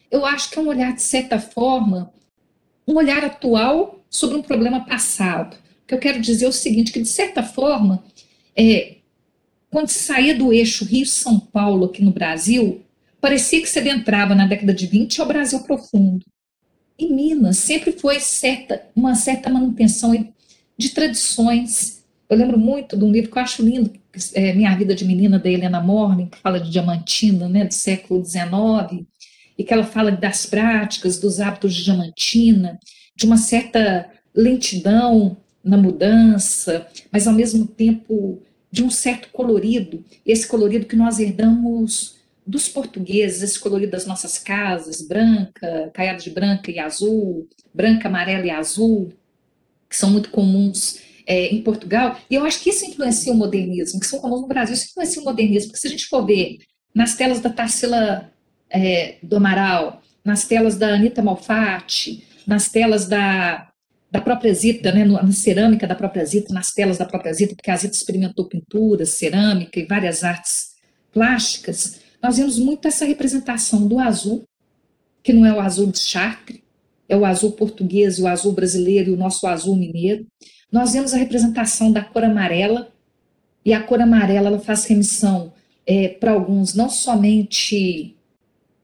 [0.09, 2.13] eu acho que é um olhar, de certa forma,
[2.85, 5.57] um olhar atual sobre um problema passado
[5.91, 8.01] que eu quero dizer é o seguinte, que de certa forma,
[8.55, 8.95] é,
[9.69, 12.81] quando se saía do eixo Rio-São Paulo aqui no Brasil,
[13.19, 16.25] parecia que você adentrava na década de 20 ao Brasil profundo.
[16.97, 20.13] Em Minas sempre foi certa, uma certa manutenção
[20.77, 22.05] de tradições.
[22.29, 23.91] Eu lembro muito de um livro que eu acho lindo,
[24.33, 28.23] é Minha Vida de Menina, da Helena Morlin, que fala de Diamantina, né, do século
[28.23, 29.05] XIX,
[29.57, 32.79] e que ela fala das práticas, dos hábitos de Diamantina,
[33.21, 38.41] de uma certa lentidão na mudança, mas ao mesmo tempo
[38.71, 42.15] de um certo colorido, esse colorido que nós herdamos
[42.47, 48.47] dos portugueses, esse colorido das nossas casas, branca, caiada de branca e azul, branca, amarela
[48.47, 49.13] e azul,
[49.87, 53.99] que são muito comuns é, em Portugal, e eu acho que isso influencia o modernismo,
[53.99, 56.57] que são comuns no Brasil, isso influencia o modernismo, porque se a gente for ver
[56.95, 58.31] nas telas da Tarsila
[58.67, 63.69] é, do Amaral, nas telas da Anitta Malfatti, nas telas da,
[64.09, 67.71] da própria Zita, né, na cerâmica da própria Zita, nas telas da própria Zita, porque
[67.71, 70.71] a Zita experimentou pintura, cerâmica e várias artes
[71.11, 74.43] plásticas, nós vemos muito essa representação do azul,
[75.23, 76.59] que não é o azul de Chartres,
[77.09, 80.25] é o azul português, o azul brasileiro e o nosso azul mineiro.
[80.71, 82.89] Nós vemos a representação da cor amarela,
[83.65, 85.53] e a cor amarela ela faz remissão
[85.85, 88.15] é, para alguns não somente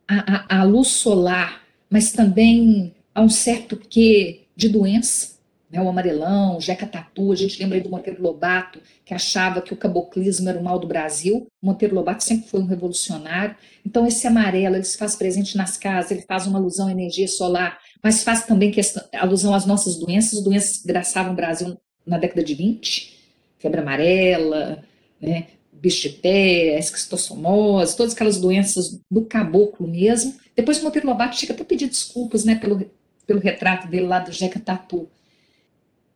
[0.08, 5.39] a, luz solar, mas também a um certo quê de doença,
[5.72, 9.59] né, o amarelão, o Jeca Tatu, a gente lembra aí do Monteiro Lobato, que achava
[9.59, 13.55] que o caboclismo era o mal do Brasil, o Monteiro Lobato sempre foi um revolucionário,
[13.84, 17.28] então esse amarelo, ele se faz presente nas casas, ele faz uma alusão à energia
[17.28, 22.20] solar, mas faz também questão, alusão às nossas doenças, doenças que graçavam o Brasil na
[22.20, 23.18] década de 20,
[23.57, 24.84] febre amarela,
[25.20, 30.36] né, bicho de pé, esquistossomose, todas aquelas doenças do caboclo mesmo.
[30.55, 32.89] Depois o Monteiro Lobato chega até a pedir desculpas né, pelo,
[33.28, 35.07] pelo retrato dele lá do Jeca Tatu.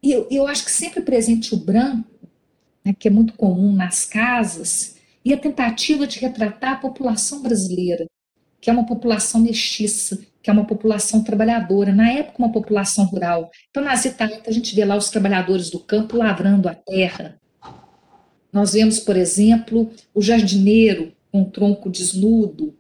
[0.02, 2.10] E eu, eu acho que sempre presente o branco,
[2.84, 8.08] né, que é muito comum nas casas, e a tentativa de retratar a população brasileira,
[8.60, 13.52] que é uma população mestiça, que é uma população trabalhadora, na época uma população rural.
[13.70, 17.40] Então, nas Itálias, a gente vê lá os trabalhadores do campo lavrando a terra.
[18.52, 22.76] Nós vemos, por exemplo, o jardineiro com um tronco desnudo,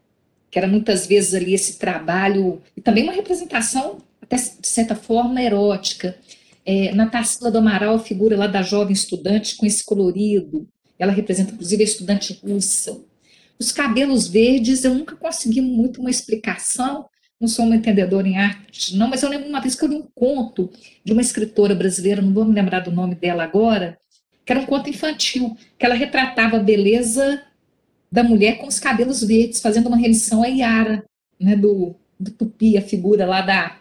[0.49, 3.99] que era muitas vezes ali esse trabalho, e também uma representação,
[4.31, 6.17] até de certa forma, erótica.
[6.65, 10.67] É, na Tarsila do Amaral, a figura lá da jovem estudante com esse colorido,
[10.97, 13.01] ela representa inclusive a estudante russa.
[13.59, 17.05] Os cabelos verdes, eu nunca consegui muito uma explicação,
[17.39, 19.95] não sou uma entendedora em arte, não, mas eu lembro uma vez que eu li
[19.95, 20.71] um conto
[21.03, 23.97] de uma escritora brasileira, não vou me lembrar do nome dela agora,
[24.45, 27.41] que era um conto infantil, que ela retratava a beleza
[28.11, 31.03] da mulher com os cabelos verdes, fazendo uma remissão a Iara,
[31.39, 33.80] né, do, do Tupi, a figura lá da,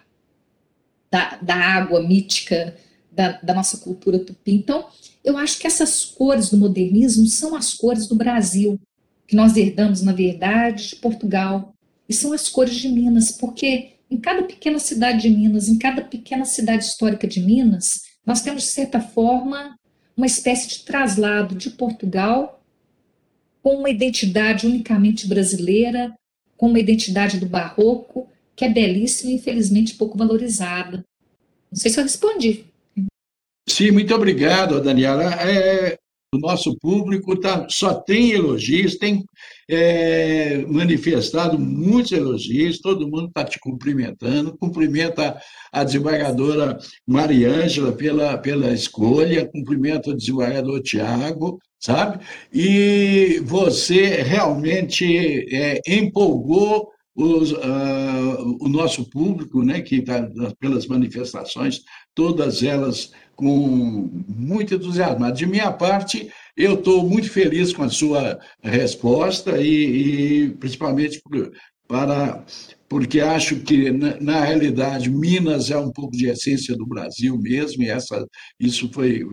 [1.11, 2.76] da, da água mítica
[3.11, 4.52] da, da nossa cultura tupi.
[4.52, 4.86] Então,
[5.24, 8.80] eu acho que essas cores do modernismo são as cores do Brasil,
[9.26, 11.74] que nós herdamos, na verdade, de Portugal,
[12.08, 16.02] e são as cores de Minas, porque em cada pequena cidade de Minas, em cada
[16.02, 19.76] pequena cidade histórica de Minas, nós temos, de certa forma,
[20.16, 22.62] uma espécie de traslado de Portugal
[23.62, 26.14] com uma identidade unicamente brasileira,
[26.56, 28.28] com uma identidade do barroco,
[28.61, 31.02] que é belíssima e infelizmente pouco valorizada.
[31.72, 32.66] Não sei se eu respondi.
[33.66, 35.24] Sim, muito obrigado, Daniela.
[35.24, 35.96] É,
[36.34, 39.24] o nosso público tá, só tem elogios, tem
[39.66, 45.40] é, manifestado muitos elogios, todo mundo está te cumprimentando, cumprimenta
[45.72, 52.22] a desembargadora Mariângela pela, pela escolha, cumprimenta o desembargador Tiago, sabe?
[52.52, 56.90] E você realmente é, empolgou
[57.20, 60.26] os, uh, o nosso público, né, que está
[60.58, 61.80] pelas manifestações,
[62.14, 65.30] todas elas com muito entusiasmo.
[65.32, 71.52] De minha parte, eu estou muito feliz com a sua resposta e, e principalmente por,
[71.86, 72.44] para
[72.88, 77.82] porque acho que na, na, realidade Minas é um pouco de essência do Brasil mesmo
[77.82, 78.26] e essa
[78.58, 79.24] isso foi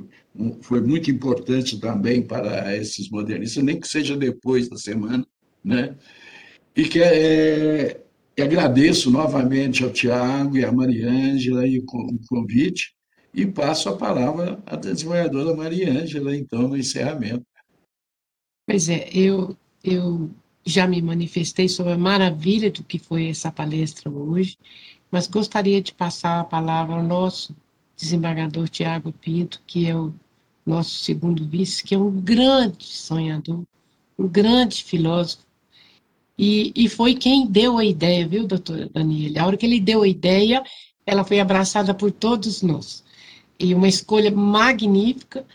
[0.62, 5.26] foi muito importante também para esses modernistas nem que seja depois da semana
[5.64, 5.96] né
[6.78, 8.00] e que é,
[8.40, 12.94] agradeço novamente ao Tiago e à Mariângela o convite
[13.34, 17.44] e passo a palavra à desenvolvedora Maria Ângela, então, no encerramento.
[18.68, 20.30] Pois é, eu, eu
[20.64, 24.56] já me manifestei sobre a maravilha do que foi essa palestra hoje,
[25.10, 27.56] mas gostaria de passar a palavra ao nosso
[27.96, 30.14] desembargador Tiago Pinto, que é o
[30.64, 33.64] nosso segundo vice, que é um grande sonhador,
[34.20, 35.47] um grande filósofo,
[36.38, 39.42] e, e foi quem deu a ideia, viu, doutora Daniela?
[39.42, 40.64] A hora que ele deu a ideia,
[41.06, 43.04] ela foi abraçada por todos nós
[43.60, 45.46] e uma escolha magnífica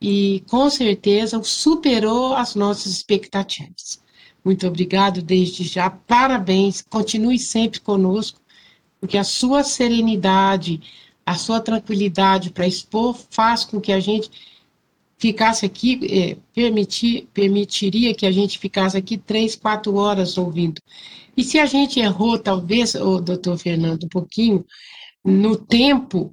[0.00, 4.00] e com certeza superou as nossas expectativas.
[4.44, 8.40] Muito obrigado desde já, parabéns, continue sempre conosco,
[9.00, 10.80] porque a sua serenidade,
[11.24, 14.30] a sua tranquilidade para expor faz com que a gente
[15.18, 20.80] ficasse aqui, é, permitir, permitiria que a gente ficasse aqui três, quatro horas ouvindo.
[21.36, 24.64] E se a gente errou, talvez, o doutor Fernando, um pouquinho,
[25.24, 26.32] no tempo,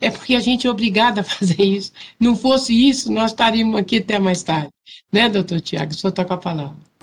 [0.00, 1.92] é porque a gente é obrigado a fazer isso.
[2.18, 4.70] Não fosse isso, nós estaríamos aqui até mais tarde.
[5.12, 5.92] Né, doutor Tiago?
[5.92, 6.93] O senhor está com a palavra.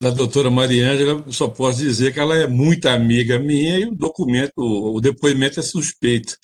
[0.00, 4.52] Da doutora Mariângela, só posso dizer que ela é muito amiga minha e o documento,
[4.56, 6.38] o depoimento é suspeito.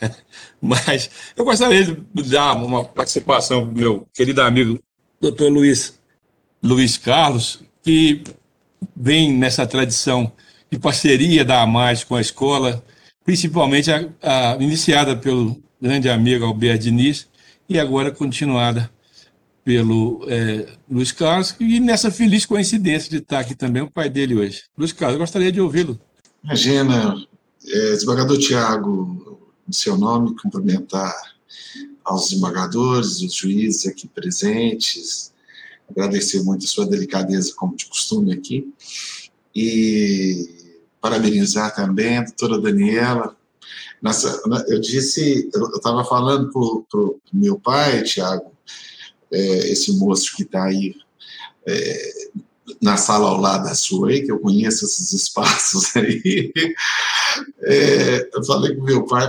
[0.60, 4.78] Mas eu gostaria de dar uma participação do meu querido amigo,
[5.18, 5.98] doutor Luiz,
[6.62, 8.22] Luiz Carlos, que
[8.94, 10.30] vem nessa tradição
[10.70, 12.84] de parceria da AMAS com a escola,
[13.24, 17.26] principalmente a, a, iniciada pelo grande amigo Alberto Diniz
[17.66, 18.90] e agora continuada
[19.70, 24.34] pelo é, Luiz Carlos, e nessa feliz coincidência de estar aqui também o pai dele
[24.34, 24.64] hoje.
[24.76, 25.96] Luiz Carlos, gostaria de ouvi-lo.
[26.42, 27.14] Imagina,
[27.64, 31.14] é, desembargador Tiago, seu nome, cumprimentar
[32.04, 35.32] aos desembargadores, os juízes aqui presentes,
[35.88, 38.74] agradecer muito a sua delicadeza, como de costume aqui,
[39.54, 43.36] e parabenizar também a doutora Daniela.
[44.02, 48.50] Nessa, eu disse, eu estava falando para o meu pai, Tiago,
[49.32, 50.94] é, esse moço que está aí
[51.66, 52.10] é,
[52.80, 56.52] na sala ao lado da sua aí, que eu conheço esses espaços aí.
[57.62, 59.26] É, eu falei com meu pai,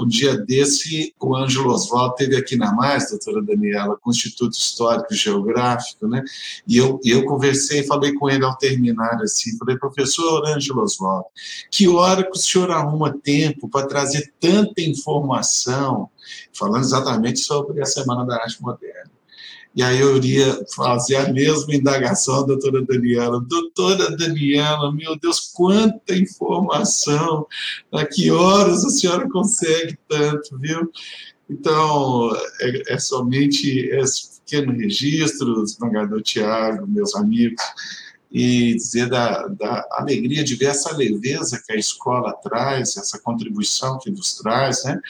[0.00, 4.52] um dia desse, o Ângelo Oswaldo teve aqui na Mais, doutora Daniela, com o Instituto
[4.52, 6.22] Histórico e Geográfico, né?
[6.66, 11.26] E eu, eu conversei, falei com ele ao terminar, assim, falei, professor Ângelo Oswaldo,
[11.70, 16.08] que hora que o senhor arruma tempo para trazer tanta informação,
[16.52, 19.19] falando exatamente sobre a Semana da Arte Moderna.
[19.74, 23.40] E aí eu iria fazer a mesma indagação, doutora Daniela.
[23.40, 27.46] Doutora Daniela, meu Deus, quanta informação!
[27.92, 30.90] A que horas a senhora consegue tanto, viu?
[31.48, 37.62] Então, é, é somente esse pequeno registro, esmagador Tiago, meus amigos,
[38.30, 43.98] e dizer da, da, alegria de ver essa leveza que a escola traz, essa contribuição
[43.98, 45.00] que nos traz, né?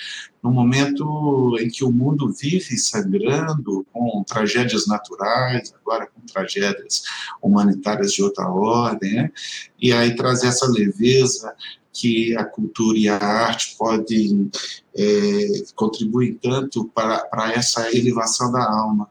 [0.42, 7.02] No momento em que o mundo vive sangrando com tragédias naturais, agora com tragédias
[7.42, 9.32] humanitárias de outra ordem, né?
[9.80, 11.54] e aí trazer essa leveza
[11.92, 14.50] que a cultura e a arte podem
[14.96, 19.08] é, contribuir tanto para, para essa elevação da alma.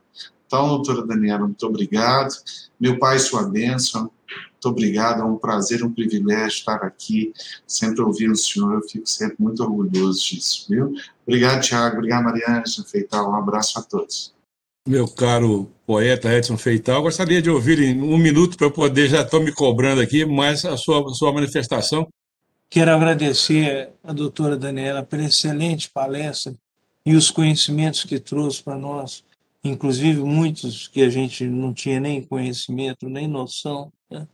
[0.47, 2.33] Então, doutora Daniela, muito obrigado.
[2.79, 4.09] Meu pai, sua bênção.
[4.59, 7.31] Muito obrigado, é um prazer, um privilégio estar aqui,
[7.65, 10.93] sempre ouvindo o senhor, eu fico sempre muito orgulhoso disso, viu?
[11.29, 14.33] Obrigado, Tiago, obrigado, Mariana Feital, um abraço a todos.
[14.87, 19.21] Meu caro poeta Edson Feital, gostaria de ouvir em um minuto para eu poder, já
[19.21, 22.07] estou me cobrando aqui, mais a sua, a sua manifestação.
[22.69, 26.53] Quero agradecer a doutora Daniela pela excelente palestra
[27.05, 29.23] e os conhecimentos que trouxe para nós
[29.63, 33.91] inclusive muitos que a gente não tinha nem conhecimento, nem noção.
[34.09, 34.27] Né?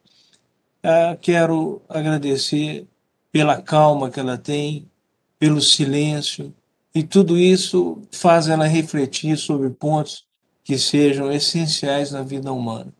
[0.83, 2.87] Ah, quero agradecer
[3.31, 4.89] pela calma que ela tem,
[5.39, 6.53] pelo silêncio,
[6.95, 10.25] e tudo isso faz ela refletir sobre pontos
[10.63, 12.91] que sejam essenciais na vida humana.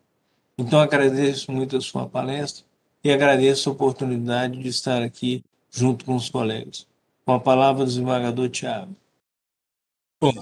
[0.57, 2.65] Então, agradeço muito a sua palestra
[3.01, 5.41] e agradeço a oportunidade de estar aqui
[5.71, 6.85] junto com os colegas.
[7.25, 8.93] Com a palavra do desembargador Tiago.
[10.21, 10.33] Bom,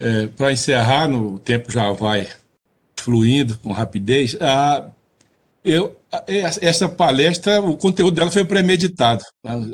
[0.00, 2.28] é, Para encerrar, no tempo já vai
[2.96, 4.90] fluindo com rapidez, a,
[5.66, 5.96] eu,
[6.62, 9.24] essa palestra, o conteúdo dela foi premeditado.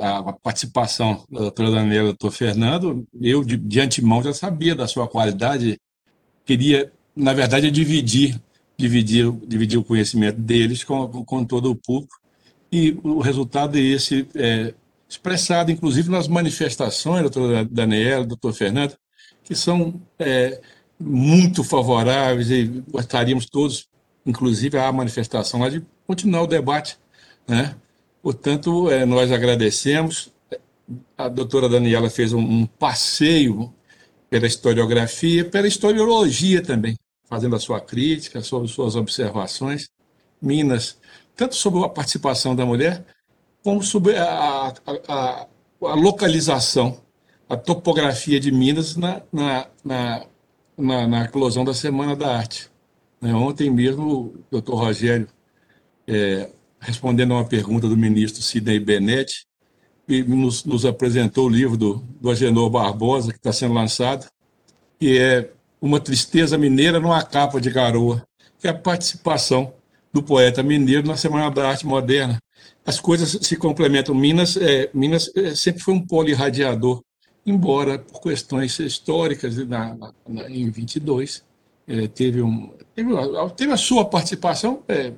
[0.01, 4.75] A, participação da doutora Daniela e do doutor Fernando, eu de, de antemão já sabia
[4.75, 5.79] da sua qualidade,
[6.47, 8.41] queria, na verdade, dividir,
[8.75, 12.17] dividir, dividir o conhecimento deles com, com todo o público.
[12.73, 14.73] E o resultado é esse, é,
[15.07, 18.97] expressado inclusive nas manifestações, doutora Daniela, doutor Fernando,
[19.45, 20.59] que são é,
[20.99, 23.87] muito favoráveis e gostaríamos todos,
[24.25, 26.99] inclusive a manifestação lá, de continuar o debate.
[27.47, 27.75] Né?
[28.23, 30.33] Portanto, é, nós agradecemos.
[31.17, 33.73] A doutora Daniela fez um, um passeio
[34.29, 36.97] pela historiografia, pela historiologia também,
[37.29, 39.89] fazendo a sua crítica, sobre suas observações.
[40.41, 40.99] Minas,
[41.37, 43.05] tanto sobre a participação da mulher,
[43.63, 44.75] como sobre a,
[45.07, 45.47] a,
[45.81, 47.01] a, localização
[47.49, 50.27] a topografia de Minas na, na, na,
[50.77, 52.72] na, na eclosão da Semana da Arte.
[53.23, 53.33] Né?
[53.33, 55.29] Ontem mesmo, o doutor Rogério,
[56.09, 56.51] é,
[56.81, 59.47] respondendo a uma pergunta do ministro Sidney Benetti,
[60.27, 64.29] nos, nos apresentou o livro do, do Agenor Barbosa, que está sendo lançado,
[64.99, 65.51] que é
[65.81, 68.27] Uma Tristeza Mineira numa Capa de Garoa,
[68.59, 69.73] que é a participação
[70.13, 72.39] do poeta mineiro na Semana da Arte Moderna.
[72.85, 74.15] As coisas se complementam.
[74.15, 77.03] Minas, é, Minas é, sempre foi um polirradiador
[77.47, 79.97] embora por questões históricas na,
[80.29, 81.43] na, em 22
[81.87, 83.11] é, teve, um, teve,
[83.57, 85.13] teve, a sua participação é,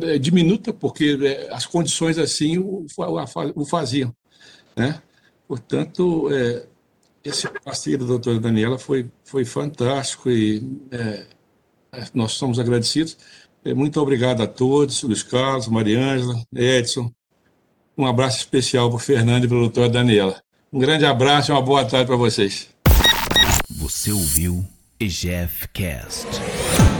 [0.00, 2.86] é, diminuta, porque é, as condições assim o,
[3.54, 4.14] o faziam.
[4.76, 5.00] Né?
[5.46, 6.66] Portanto, é,
[7.24, 11.26] esse parceiro da doutora Daniela foi, foi fantástico e é,
[12.14, 13.16] nós somos agradecidos.
[13.76, 17.12] muito obrigado a todos, Luiz Carlos, Mariângela, Edson.
[17.96, 20.40] Um abraço especial para o Fernando e para a doutora Daniela.
[20.72, 22.68] Um grande abraço e uma boa tarde para vocês.
[23.70, 24.64] Você ouviu
[25.00, 26.97] EGF Cast.